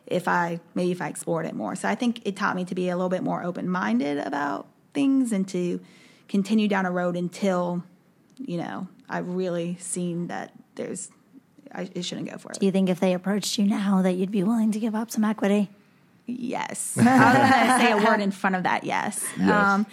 [0.07, 2.75] If I maybe if I explored it more, so I think it taught me to
[2.75, 5.79] be a little bit more open minded about things and to
[6.29, 7.83] continue down a road until,
[8.37, 11.11] you know, I've really seen that there's,
[11.71, 12.59] I it shouldn't go for it.
[12.59, 15.11] Do you think if they approached you now that you'd be willing to give up
[15.11, 15.69] some equity?
[16.25, 16.97] Yes.
[16.99, 18.83] I was going to say a word in front of that.
[18.83, 19.27] Yes.
[19.37, 19.85] Yes.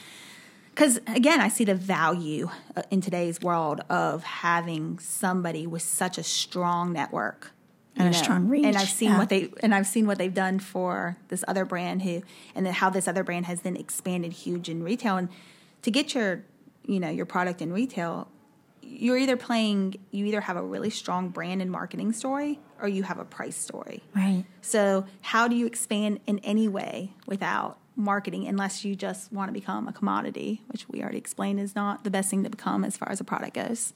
[0.70, 6.18] Because again, I see the value uh, in today's world of having somebody with such
[6.18, 7.50] a strong network
[7.96, 9.18] And a strong reach, And I've seen yeah.
[9.18, 12.22] what they and I've seen what they've done for this other brand who,
[12.54, 15.16] and then how this other brand has then expanded huge in retail.
[15.16, 15.28] And
[15.82, 16.44] to get your,
[16.86, 18.28] you know, your product in retail,
[18.88, 23.02] you're either playing, you either have a really strong brand and marketing story, or you
[23.02, 24.02] have a price story.
[24.14, 24.44] Right.
[24.62, 29.52] So, how do you expand in any way without marketing unless you just want to
[29.52, 32.96] become a commodity, which we already explained is not the best thing to become as
[32.96, 33.92] far as a product goes?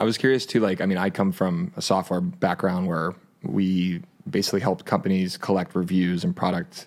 [0.00, 0.60] I was curious too.
[0.60, 5.74] Like, I mean, I come from a software background where we basically helped companies collect
[5.74, 6.86] reviews and product,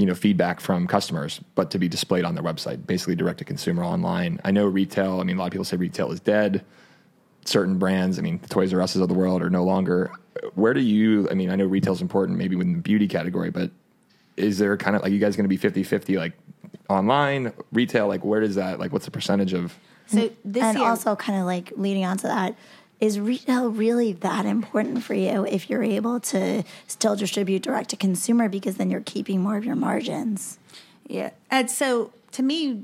[0.00, 3.44] you know, feedback from customers, but to be displayed on their website, basically direct to
[3.44, 4.40] consumer online.
[4.46, 5.20] I know retail.
[5.20, 6.64] I mean, a lot of people say retail is dead.
[7.44, 10.10] Certain brands, I mean, the Toys R Us's of the world are no longer.
[10.54, 11.28] Where do you?
[11.30, 13.72] I mean, I know retail's important, maybe within the beauty category, but
[14.38, 16.32] is there kind of like you guys going to be 50-50 like
[16.88, 18.08] online, retail?
[18.08, 18.78] Like, where does that?
[18.78, 19.78] Like, what's the percentage of?
[20.06, 22.56] So this and year, also kind of like leading on to that
[23.00, 27.96] is retail really that important for you if you're able to still distribute direct to
[27.96, 30.58] consumer because then you're keeping more of your margins
[31.08, 31.30] Yeah.
[31.50, 32.82] And so to me,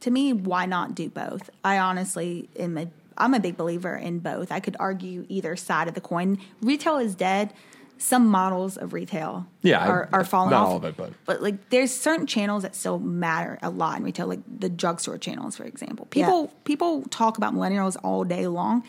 [0.00, 1.50] to me, why not do both?
[1.64, 4.50] I honestly am a I'm a big believer in both.
[4.52, 6.38] I could argue either side of the coin.
[6.62, 7.52] Retail is dead.
[8.00, 10.68] Some models of retail Yeah, are, are falling not off.
[10.68, 14.04] all of it, but- but like there's certain channels that still matter a lot in
[14.04, 16.06] retail, like the drugstore channels, for example.
[16.06, 18.84] People people talk about millennials all day long.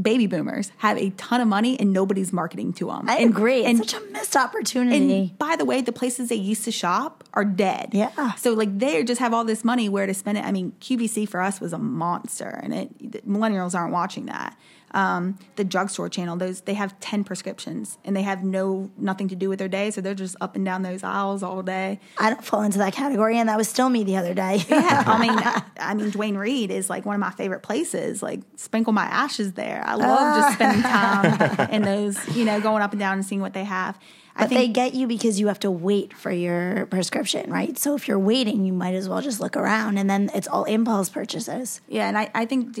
[0.00, 3.08] Baby boomers have a ton of money and nobody's marketing to them.
[3.08, 6.28] i and, agree And it's such a missed opportunity and by the way, the places
[6.28, 7.90] they used to shop are dead.
[7.92, 8.32] Yeah.
[8.34, 10.44] So like they just have all this money where to spend it.
[10.44, 14.56] I mean, QVC for us was a monster, and it the millennials aren't watching that.
[14.94, 19.34] Um, the drugstore channel, those they have ten prescriptions, and they have no nothing to
[19.36, 21.98] do with their day, so they're just up and down those aisles all day.
[22.18, 25.02] i don't fall into that category and that was still me the other day Yeah,
[25.06, 28.22] I mean, I, I mean, Duane Reade is like one of my favorite places.
[28.22, 29.82] Like, sprinkle my ashes there.
[29.84, 33.40] I love just spending time in those, you know, going up and down and seeing
[33.40, 33.98] what they have.
[34.36, 37.78] I think, they get you because you have to wait for your prescription, right?
[37.78, 40.64] So if you're waiting, you might as well just look around and then it's all
[40.64, 41.80] impulse purchases.
[41.88, 42.74] Yeah, and I, I think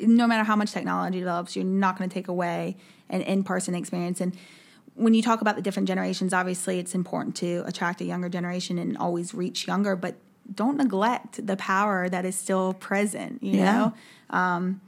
[0.00, 2.76] no matter how much technology develops, you're not going to take away
[3.08, 4.20] an in person experience.
[4.20, 4.36] And
[4.94, 8.78] when you talk about the different generations, obviously it's important to attract a younger generation
[8.78, 10.16] and always reach younger, but
[10.54, 13.72] don't neglect the power that is still present, you Yeah.
[14.30, 14.38] know?
[14.38, 14.80] Um,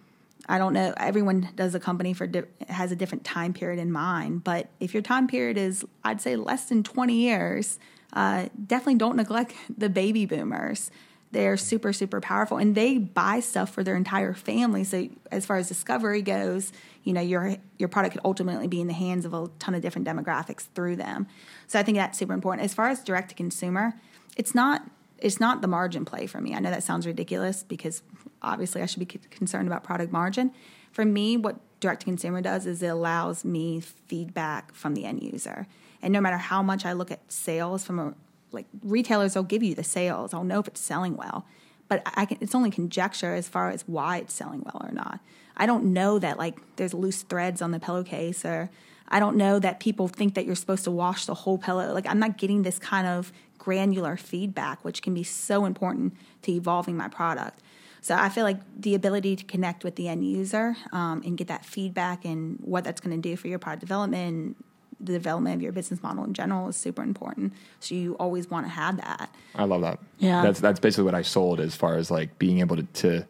[0.48, 0.94] I don't know.
[0.96, 4.94] Everyone does a company for di- has a different time period in mind, but if
[4.94, 7.78] your time period is, I'd say, less than twenty years,
[8.14, 10.90] uh, definitely don't neglect the baby boomers.
[11.30, 14.84] They're super, super powerful, and they buy stuff for their entire family.
[14.84, 16.72] So, as far as discovery goes,
[17.04, 19.82] you know your your product could ultimately be in the hands of a ton of
[19.82, 21.26] different demographics through them.
[21.66, 22.64] So, I think that's super important.
[22.64, 23.94] As far as direct to consumer,
[24.36, 26.54] it's not it's not the margin play for me.
[26.54, 28.02] I know that sounds ridiculous because
[28.40, 30.52] obviously I should be concerned about product margin.
[30.92, 35.22] For me, what direct to consumer does is it allows me feedback from the end
[35.22, 35.66] user.
[36.02, 38.14] And no matter how much I look at sales from a
[38.52, 40.32] like retailers will give you the sales.
[40.32, 41.46] I'll know if it's selling well.
[41.88, 45.20] But I can it's only conjecture as far as why it's selling well or not.
[45.56, 48.70] I don't know that like there's loose threads on the pillowcase or
[49.08, 51.92] I don't know that people think that you're supposed to wash the whole pillow.
[51.94, 56.52] Like I'm not getting this kind of granular feedback, which can be so important to
[56.52, 57.60] evolving my product.
[58.00, 61.48] So I feel like the ability to connect with the end user um, and get
[61.48, 64.56] that feedback and what that's going to do for your product development
[65.00, 67.52] the development of your business model in general is super important.
[67.80, 69.32] So you always want to have that.
[69.54, 69.98] I love that.
[70.18, 70.42] Yeah.
[70.42, 72.82] that's that's basically what I sold as far as like being able to.
[72.82, 73.26] to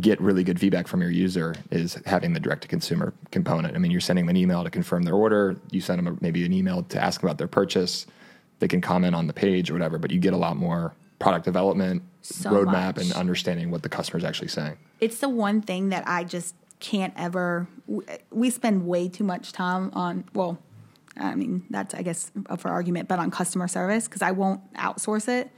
[0.00, 3.76] get really good feedback from your user is having the direct to consumer component.
[3.76, 5.54] I mean, you're sending them an email to confirm their order.
[5.70, 8.04] You send them a, maybe an email to ask about their purchase.
[8.58, 11.44] They can comment on the page or whatever, but you get a lot more product
[11.44, 13.04] development, So roadmap, much.
[13.04, 14.78] and understanding what the customer is actually saying.
[15.00, 17.68] It's the one thing that I just can't ever.
[18.32, 20.24] We spend way too much time on.
[20.34, 20.58] Well,
[21.16, 24.60] I mean that's I guess up for argument, but on customer service because I won't
[24.74, 25.50] outsource it,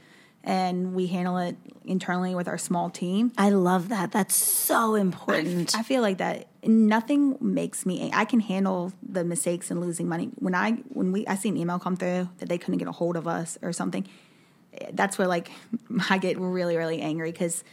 [0.43, 3.31] and we handle it internally with our small team.
[3.37, 4.11] I love that.
[4.11, 5.75] That's so important.
[5.75, 8.09] I feel like that nothing makes me.
[8.13, 10.29] I can handle the mistakes and losing money.
[10.35, 12.93] When I when we I see an email come through that they couldn't get a
[12.93, 14.07] hold of us or something,
[14.93, 15.51] that's where like
[16.09, 17.63] I get really really angry because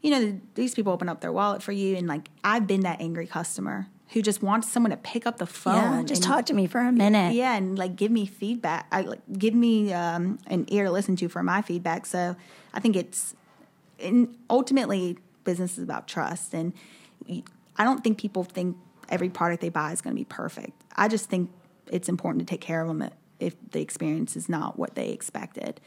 [0.00, 3.00] you know these people open up their wallet for you and like I've been that
[3.00, 5.74] angry customer who just wants someone to pick up the phone.
[5.74, 7.34] yeah, just and- talk to me for a minute.
[7.34, 8.86] yeah, and like give me feedback.
[8.92, 12.06] I like give me um, an ear to listen to for my feedback.
[12.06, 12.36] So
[12.72, 13.34] I think it's
[13.98, 16.72] and ultimately business is about trust, and
[17.28, 18.76] I don't think people think
[19.08, 20.72] every product they buy is going to be perfect.
[20.96, 21.50] I just think
[21.88, 23.10] it's important to take care of them
[23.40, 25.80] if the experience is not what they expected.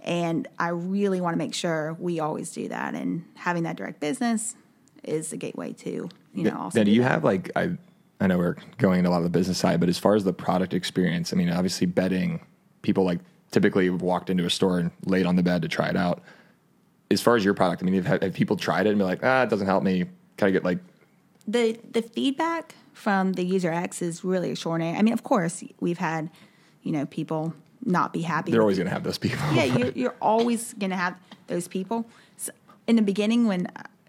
[0.00, 2.94] And I really want to make sure we always do that.
[2.94, 4.54] And having that direct business
[5.08, 6.78] is a gateway to, you know, also.
[6.78, 7.10] Now, do you that.
[7.10, 7.76] have like I
[8.20, 10.24] I know we're going into a lot of the business side, but as far as
[10.24, 12.40] the product experience, I mean, obviously betting
[12.82, 15.96] people like typically walked into a store and laid on the bed to try it
[15.96, 16.22] out.
[17.10, 19.20] As far as your product, I mean, have, have people tried it and be like,
[19.22, 20.04] ah, it doesn't help me?
[20.36, 20.78] Kind of get like,
[21.46, 24.96] the the feedback from the user X is really extraordinary.
[24.96, 26.30] I mean, of course, we've had
[26.82, 27.54] you know people
[27.84, 28.52] not be happy.
[28.52, 29.40] they're always going to have those people.
[29.52, 32.04] yeah, you're, you're always going to have those people.
[32.36, 32.52] So
[32.86, 33.68] in the beginning, when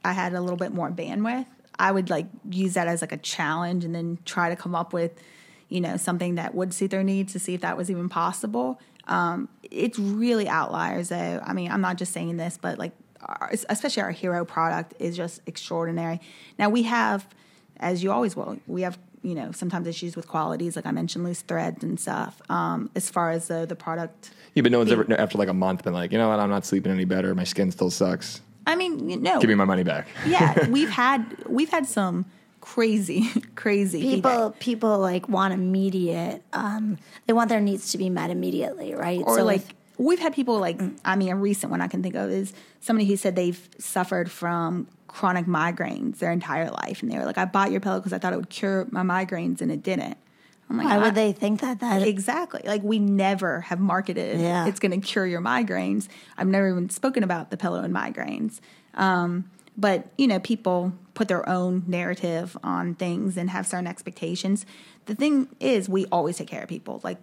[0.09, 1.45] I had a little bit more bandwidth,
[1.77, 4.91] I would like use that as like a challenge and then try to come up
[4.91, 5.11] with,
[5.69, 8.81] you know, something that would suit their needs to see if that was even possible.
[9.07, 11.41] Um, it's really outliers, though.
[11.43, 12.91] I mean, I'm not just saying this, but like,
[13.21, 16.19] our, especially our hero product is just extraordinary.
[16.57, 17.27] Now we have,
[17.77, 21.25] as you always will, we have you know, sometimes issues with qualities, like I mentioned,
[21.25, 22.41] loose threads and stuff.
[22.49, 25.53] Um, as far as the the product, Yeah, but no one's ever after like a
[25.53, 27.35] month been like, you know what, I'm not sleeping any better.
[27.35, 28.41] My skin still sucks.
[28.69, 29.39] I mean, no.
[29.39, 30.07] Give me my money back.
[30.25, 32.25] yeah, we've had we've had some
[32.61, 34.59] crazy, crazy people feedback.
[34.59, 39.37] people like want immediate um they want their needs to be met immediately right or
[39.37, 42.15] So like if- we've had people like I mean, a recent one I can think
[42.15, 47.17] of is somebody who said they've suffered from chronic migraines their entire life, and they
[47.17, 49.71] were like, "I bought your pillow because I thought it would cure my migraines, and
[49.71, 50.17] it didn't."
[50.69, 52.61] I'm like, why would they think that that Exactly.
[52.63, 54.67] Like we never have marketed Yeah.
[54.67, 56.07] it's going to cure your migraines.
[56.37, 58.59] I've never even spoken about the pillow and migraines.
[58.93, 64.65] Um, but you know, people put their own narrative on things and have certain expectations.
[65.05, 67.01] The thing is, we always take care of people.
[67.03, 67.17] Like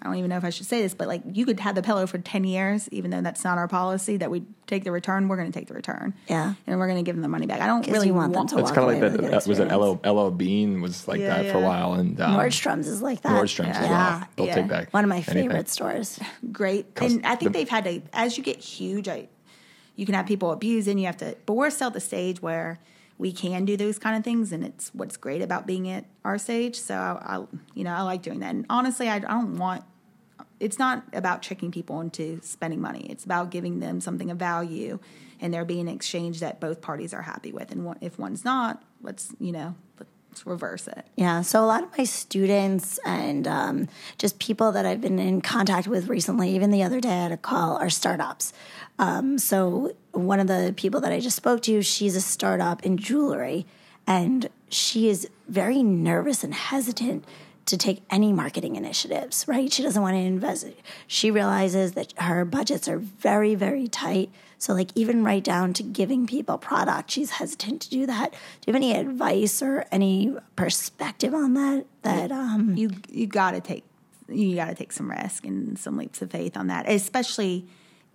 [0.00, 1.82] I don't even know if I should say this, but like you could have the
[1.82, 4.16] pillow for ten years, even though that's not our policy.
[4.16, 6.14] That we take the return, we're going to take the return.
[6.28, 6.54] Yeah.
[6.66, 7.60] and we're going to give them the money back.
[7.60, 9.46] I don't really you want them to It's kind of like with a that.
[9.48, 10.00] Was it experience.
[10.04, 13.22] LL, LL Bean was like Yeah, that for a while, and um, Nordstrom's is like
[13.22, 14.28] that Nordstrom's as yeah well.
[14.36, 14.54] They'll Yeah.
[14.54, 15.34] take back one of my anything.
[15.48, 16.20] favorite stores
[16.52, 16.86] great.
[17.00, 19.28] And I think the- they've had to, as you get huge, I,
[19.96, 22.78] you can have people abusing, you have to, but we're still at the stage where
[23.18, 24.52] we can do those kind of things.
[24.52, 26.76] And it's what's great about being at our stage.
[26.76, 27.44] So I, I
[27.74, 28.54] you know, I like doing that.
[28.54, 29.84] And honestly, I, I don't want,
[30.60, 33.06] it's not about tricking people into spending money.
[33.10, 34.98] It's about giving them something of value
[35.40, 37.70] and there being an exchange that both parties are happy with.
[37.70, 39.74] And if one's not, let's, you know,
[40.44, 41.04] reverse it.
[41.16, 45.40] Yeah, so a lot of my students and um, just people that I've been in
[45.40, 48.52] contact with recently, even the other day I had a call, are startups.
[48.98, 52.96] Um, so one of the people that I just spoke to, she's a startup in
[52.96, 53.66] jewelry,
[54.06, 57.24] and she is very nervous and hesitant
[57.68, 59.72] to take any marketing initiatives, right?
[59.72, 60.66] She doesn't want to invest.
[61.06, 64.30] She realizes that her budgets are very, very tight.
[64.58, 68.32] So, like, even right down to giving people product, she's hesitant to do that.
[68.32, 71.86] Do you have any advice or any perspective on that?
[72.02, 73.84] That, um, you you got to take
[74.28, 77.66] you got to take some risk and some leaps of faith on that especially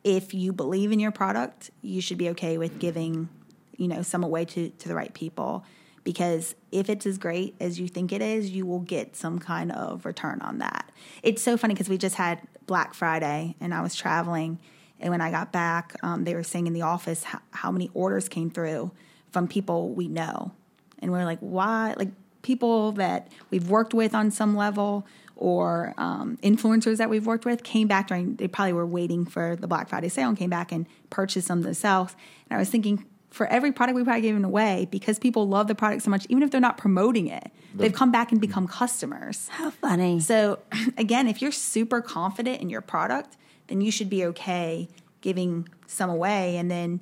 [0.03, 3.29] if you believe in your product you should be okay with giving
[3.77, 5.65] you know some away to to the right people
[6.03, 9.71] because if it's as great as you think it is you will get some kind
[9.71, 10.91] of return on that.
[11.21, 14.57] It's so funny because we just had black friday and i was traveling
[14.99, 17.89] and when i got back um, they were saying in the office how, how many
[17.93, 18.89] orders came through
[19.33, 20.53] from people we know.
[20.99, 21.95] And we're like why?
[21.97, 22.11] Like
[22.43, 27.63] people that we've worked with on some level or um, influencers that we've worked with
[27.63, 30.71] came back during they probably were waiting for the black friday sale and came back
[30.71, 32.15] and purchased some themselves.
[32.49, 35.75] And i was thinking for every product we probably given away because people love the
[35.75, 39.47] product so much even if they're not promoting it they've come back and become customers
[39.49, 40.19] how funny.
[40.19, 40.59] so
[40.97, 44.87] again, if you're super confident in your product, then you should be okay
[45.21, 46.57] giving some away.
[46.57, 46.99] And then,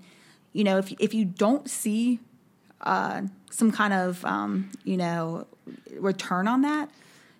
[0.54, 2.20] you know, if if you don't see
[2.82, 5.48] uh, some kind of um, you know
[5.98, 6.90] return on that,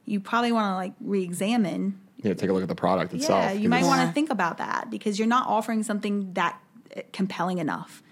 [0.06, 2.00] you probably want to like re-examine.
[2.18, 3.44] Yeah, take a look at the product itself.
[3.44, 6.60] Yeah, you might want to think about that because you're not offering something that
[6.96, 8.04] uh, compelling enough.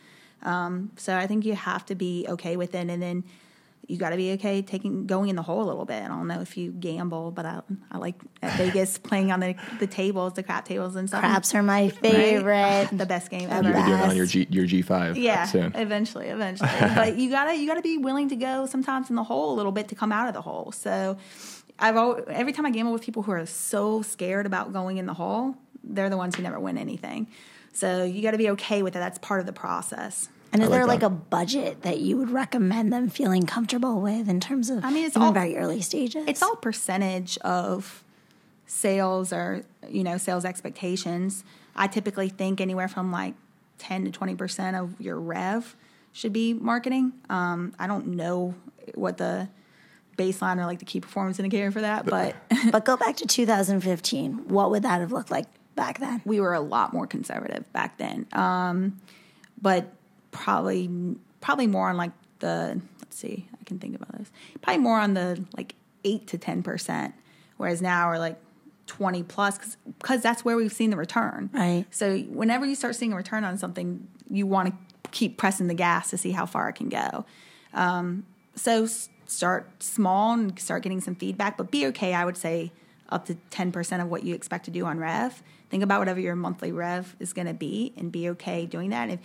[0.44, 3.24] Um, so I think you have to be okay with it, and then
[3.88, 6.04] you got to be okay taking going in the hole a little bit.
[6.04, 7.62] I don't know if you gamble, but I
[7.92, 11.22] I like at Vegas playing on the the tables, the crap tables and stuff.
[11.22, 11.94] Craps are my Right?
[11.98, 12.90] favorite.
[12.92, 13.68] the best game ever.
[13.70, 14.26] You'll be doing it on your.
[14.28, 15.74] G your G five Yeah, soon.
[15.76, 16.70] eventually, eventually.
[16.96, 19.72] but you gotta you gotta be willing to go sometimes in the hole a little
[19.72, 20.72] bit to come out of the hole.
[20.72, 21.18] So
[21.80, 25.08] I've al every time I gamble with people who are so scared about going in
[25.08, 27.28] the hole, they're the ones who never win anything.
[27.74, 29.00] So you got to be okay with it.
[29.00, 30.30] That's part of the process.
[30.52, 31.06] And is like there like that.
[31.06, 35.06] a budget that you would recommend them feeling comfortable with in terms of I mean,
[35.06, 36.26] it's all- very early stages?
[36.28, 38.04] It's all percentage of
[38.66, 41.44] sales or you know sales expectations.
[41.76, 43.36] I typically think anywhere from like
[43.78, 45.76] ten to twenty percent of your rev
[46.12, 47.14] should be marketing.
[47.30, 48.56] Um, I don't know
[48.96, 49.50] what the
[50.18, 52.36] baseline or like the key performance indicator for that, but
[52.72, 54.50] but go back to 2015.
[54.50, 55.46] What would that have looked like
[55.80, 56.22] back then?
[56.26, 58.28] we were a lot more conservative back then.
[58.34, 59.00] Um,
[59.62, 59.94] but
[60.32, 60.90] probably
[61.42, 64.32] probably more on like the let's see, I can think about this.
[64.62, 67.14] Probably more on the like eight to ten percent,
[67.58, 68.38] whereas now we're like
[68.88, 71.50] twenty plus because that's where we've seen the return.
[71.54, 71.86] Right.
[71.92, 75.74] So whenever you start seeing a return on something, you want to keep pressing the
[75.74, 77.26] gas to see how far it can go.
[77.74, 78.26] Um,
[78.56, 78.88] so
[79.26, 82.14] start small and start getting some feedback, but be okay.
[82.14, 82.72] I would say
[83.10, 85.42] up to ten percent of what you expect to do on rev.
[85.70, 89.10] Think about whatever your monthly rev is going to be, and be okay doing that.
[89.10, 89.20] If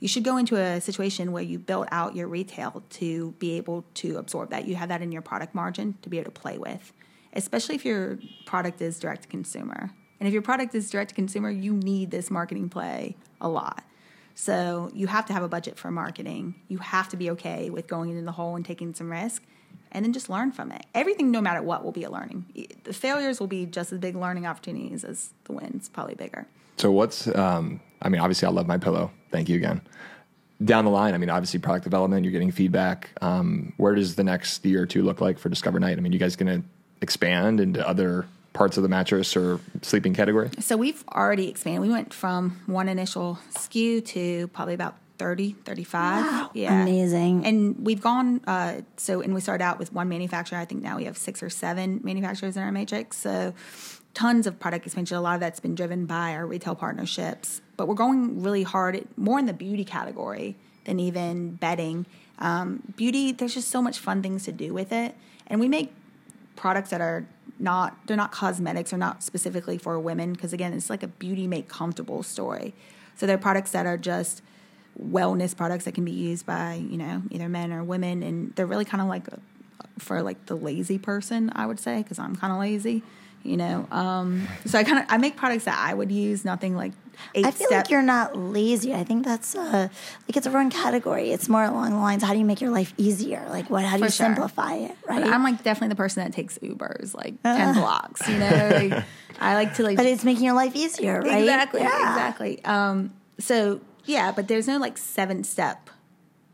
[0.00, 3.84] you should go into a situation where you built out your retail to be able
[3.94, 4.66] to absorb that.
[4.66, 6.92] You have that in your product margin to be able to play with,
[7.34, 9.90] especially if your product is direct to consumer.
[10.18, 13.84] And if your product is direct to consumer, you need this marketing play a lot.
[14.34, 16.56] So you have to have a budget for marketing.
[16.66, 19.44] You have to be okay with going into the hole and taking some risk.
[19.92, 20.84] And then just learn from it.
[20.94, 22.46] Everything, no matter what, will be a learning.
[22.84, 26.46] The failures will be just as big learning opportunities as the wins, probably bigger.
[26.78, 29.10] So what's um, I mean, obviously I love my pillow.
[29.30, 29.80] Thank you again.
[30.62, 33.10] Down the line, I mean, obviously product development, you're getting feedback.
[33.20, 35.98] Um, where does the next year or two look like for Discover Night?
[35.98, 36.68] I mean, you guys going to
[37.00, 40.50] expand into other parts of the mattress or sleeping category?
[40.60, 41.82] So we've already expanded.
[41.82, 46.24] We went from one initial SKU to probably about 30, 35.
[46.24, 46.50] Wow,
[46.82, 47.46] amazing.
[47.46, 50.58] And we've gone, uh, so, and we started out with one manufacturer.
[50.58, 53.18] I think now we have six or seven manufacturers in our matrix.
[53.18, 53.54] So
[54.14, 55.16] tons of product expansion.
[55.16, 57.60] A lot of that's been driven by our retail partnerships.
[57.76, 62.06] But we're going really hard, more in the beauty category than even bedding.
[62.38, 65.14] Um, beauty, there's just so much fun things to do with it.
[65.46, 65.92] And we make
[66.56, 67.26] products that are
[67.58, 71.46] not they're not cosmetics they're not specifically for women because again it's like a beauty
[71.46, 72.74] make comfortable story
[73.16, 74.42] so they're products that are just
[75.00, 78.66] wellness products that can be used by you know either men or women and they're
[78.66, 79.38] really kind of like a,
[79.98, 83.02] for like the lazy person i would say because i'm kind of lazy
[83.42, 86.76] you know um, so i kind of i make products that i would use nothing
[86.76, 86.92] like
[87.36, 87.70] I feel step.
[87.70, 88.94] like you're not lazy.
[88.94, 89.88] I think that's uh,
[90.28, 91.30] like it's a wrong category.
[91.30, 93.46] It's more along the lines: how do you make your life easier?
[93.50, 93.84] Like, what?
[93.84, 94.26] How do For you sure.
[94.26, 94.96] simplify it?
[95.08, 95.22] Right.
[95.22, 97.56] But I'm like definitely the person that takes Ubers like uh.
[97.56, 98.26] ten blocks.
[98.28, 99.04] You know, like,
[99.40, 99.96] I like to like.
[99.96, 101.40] But it's making your life easier, right?
[101.42, 101.80] Exactly.
[101.80, 102.10] Yeah.
[102.10, 102.64] Exactly.
[102.64, 105.90] Um, so yeah, but there's no like seven step,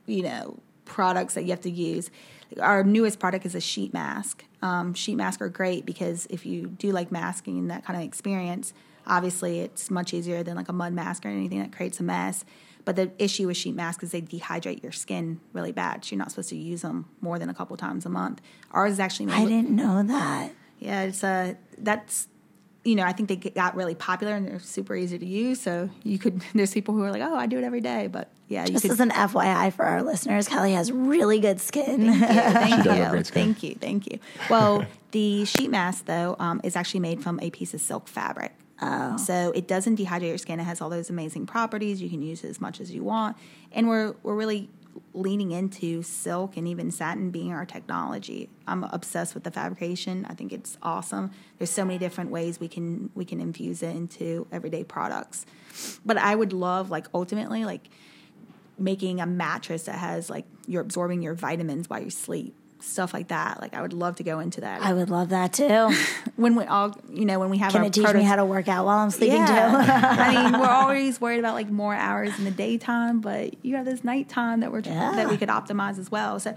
[0.07, 2.11] you know, products that you have to use.
[2.61, 4.44] Our newest product is a sheet mask.
[4.62, 8.05] Um, sheet masks are great because if you do like masking and that kind of
[8.05, 8.72] experience
[9.09, 12.44] Obviously, it's much easier than like a mud mask or anything that creates a mess.
[12.84, 16.05] But the issue with sheet masks is they dehydrate your skin really bad.
[16.05, 18.40] So you're not supposed to use them more than a couple times a month.
[18.70, 19.32] Ours is actually.
[19.32, 20.53] I didn't know that.
[20.78, 22.28] Yeah, it's a uh, that's
[22.89, 25.61] you know, I think they got really popular and they're super easy to use.
[25.61, 28.07] So you could, there's people who are like, oh, I do it every day.
[28.07, 32.12] But yeah, just could, as an FYI for our listeners, Kelly has really good skin.
[32.12, 32.93] Thank you.
[32.93, 33.22] Thank you.
[33.22, 33.74] Thank you.
[33.74, 34.18] Thank you.
[34.49, 38.55] Well, the sheet mask though um, is actually made from a piece of silk fabric.
[38.80, 39.16] Oh.
[39.16, 40.61] So it doesn't dehydrate your skin.
[40.61, 42.01] It has all those amazing properties.
[42.01, 43.36] You can use it as much as you want.
[43.72, 44.70] And we're we're really
[45.14, 48.49] leaning into silk and even satin being our technology.
[48.66, 50.26] I'm obsessed with the fabrication.
[50.28, 51.30] I think it's awesome.
[51.59, 55.46] There's so many different ways we can we can infuse it into everyday products.
[56.05, 57.88] But I would love like ultimately like
[58.78, 63.28] making a mattress that has like you're absorbing your vitamins while you sleep stuff like
[63.28, 63.60] that.
[63.60, 64.82] Like I would love to go into that.
[64.82, 65.94] I would love that too.
[66.36, 68.44] when we all, you know, when we have can it teach proto- me how to
[68.44, 69.70] work out while I'm sleeping yeah.
[69.70, 69.92] too?
[69.92, 73.84] I mean, we're always worried about like more hours in the daytime, but you have
[73.84, 75.12] this nighttime that we're yeah.
[75.16, 76.38] that we could optimize as well.
[76.38, 76.54] So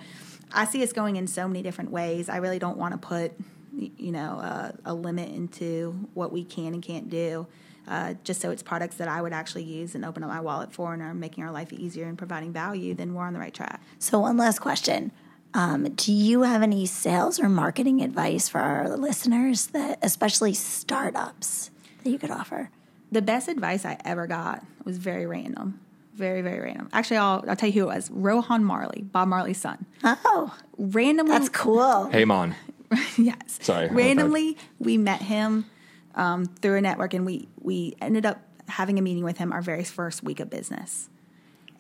[0.54, 2.30] I see us going in so many different ways.
[2.30, 3.34] I really don't want to put,
[3.74, 7.48] you know, uh, a limit into what we can and can't do.
[7.88, 10.72] Uh, just so it's products that I would actually use and open up my wallet
[10.72, 13.54] for and are making our life easier and providing value, then we're on the right
[13.54, 13.82] track.
[13.98, 15.12] So, one last question
[15.54, 21.72] um, do you have any sales or marketing advice for our listeners that, especially startups,
[22.04, 22.70] that you could offer?
[23.12, 25.80] The best advice I ever got was very random.
[26.14, 26.90] Very, very random.
[26.94, 29.86] Actually, I'll, I'll tell you who it was Rohan Marley, Bob Marley's son.
[30.04, 30.56] Oh.
[30.78, 31.32] Randomly.
[31.32, 32.06] That's cool.
[32.10, 32.56] Hey, Mon.
[33.18, 33.60] yes.
[33.62, 33.90] Sorry.
[33.90, 35.66] Randomly, we met him
[36.16, 39.62] um, through a network and we, we ended up having a meeting with him our
[39.62, 41.10] very first week of business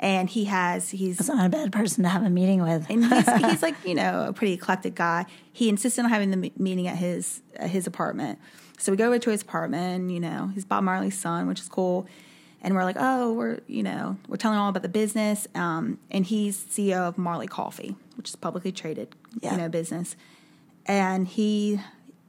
[0.01, 2.89] and he has he's That's not a bad person to have a meeting with.
[2.89, 5.25] and he's, he's like you know a pretty eclectic guy.
[5.53, 8.39] He insisted on having the meeting at his at his apartment.
[8.79, 10.09] So we go over to his apartment.
[10.09, 12.07] You know, he's Bob Marley's son, which is cool.
[12.63, 15.47] And we're like, oh, we're you know we're telling all about the business.
[15.53, 19.51] Um, and he's CEO of Marley Coffee, which is publicly traded yeah.
[19.51, 20.15] you know business.
[20.87, 21.79] And he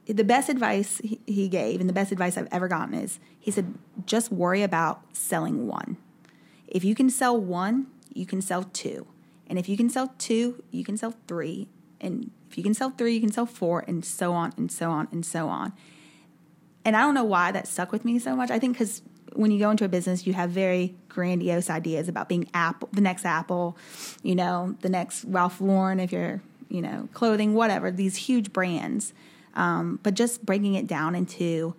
[0.05, 3.73] the best advice he gave and the best advice I've ever gotten is he said,
[4.05, 5.97] just worry about selling one.
[6.73, 9.07] If you can sell one, you can sell two.
[9.47, 11.69] And if you can sell two, you can sell three.
[12.01, 14.89] And if you can sell three, you can sell four, and so on and so
[14.89, 15.73] on and so on.
[16.83, 18.49] And I don't know why that stuck with me so much.
[18.51, 19.03] I think because
[19.33, 23.01] when you go into a business, you have very grandiose ideas about being Apple, the
[23.01, 23.77] next Apple,
[24.21, 29.13] you know, the next Ralph Lauren, if you're, you know, clothing, whatever, these huge brands.
[29.55, 31.75] Um, but just breaking it down into,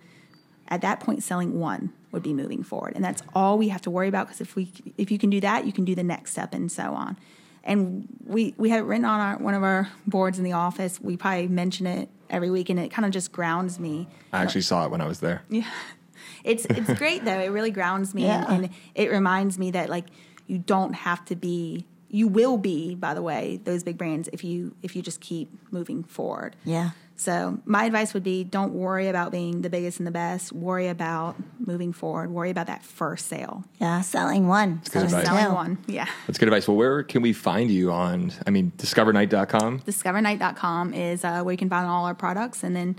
[0.69, 2.93] at that point, selling one would be moving forward.
[2.95, 5.39] And that's all we have to worry about because if we if you can do
[5.41, 7.17] that, you can do the next step and so on.
[7.63, 10.99] And we we have it written on our, one of our boards in the office.
[10.99, 14.07] We probably mention it every week, and it kind of just grounds me.
[14.33, 15.43] I actually saw it when I was there.
[15.49, 15.69] Yeah,
[16.43, 17.39] it's it's great though.
[17.39, 18.45] It really grounds me, yeah.
[18.47, 20.05] and, and it reminds me that like
[20.47, 24.43] you don't have to be you will be by the way those big brands if
[24.43, 29.07] you if you just keep moving forward yeah so my advice would be don't worry
[29.07, 30.51] about being the biggest and the best.
[30.51, 32.29] Worry about moving forward.
[32.29, 33.63] Worry about that first sale.
[33.79, 34.81] Yeah, selling one.
[34.83, 35.25] good selling advice.
[35.25, 35.77] Selling one.
[35.87, 36.07] Yeah.
[36.27, 36.67] That's good advice.
[36.67, 38.33] Well, where can we find you on?
[38.45, 39.81] I mean, discovernight.com.
[39.81, 42.95] discovernight.com is uh, where you can find all our products and then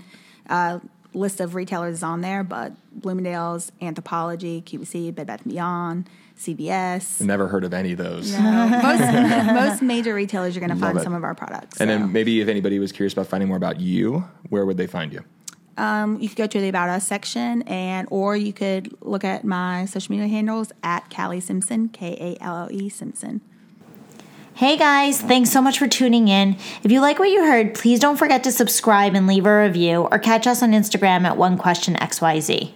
[0.49, 0.79] uh,
[1.13, 6.07] list of retailers is on there but bloomingdale's anthropologie qvc bed bath & beyond
[6.37, 8.31] cvs Never heard of any of those.
[8.39, 9.01] most,
[9.53, 11.03] most major retailers you're going to find it.
[11.03, 11.97] some of our products And so.
[11.97, 15.11] then maybe if anybody was curious about finding more about you, where would they find
[15.13, 15.23] you?
[15.77, 19.43] um, you could go to the about us section and or you could look at
[19.43, 23.41] my social media handles at Kalle simpson k-a-l-l-e simpson
[24.55, 26.57] Hey guys, thanks so much for tuning in.
[26.83, 30.07] If you like what you heard, please don't forget to subscribe and leave a review
[30.11, 32.71] or catch us on Instagram at OneQuestionXYZ.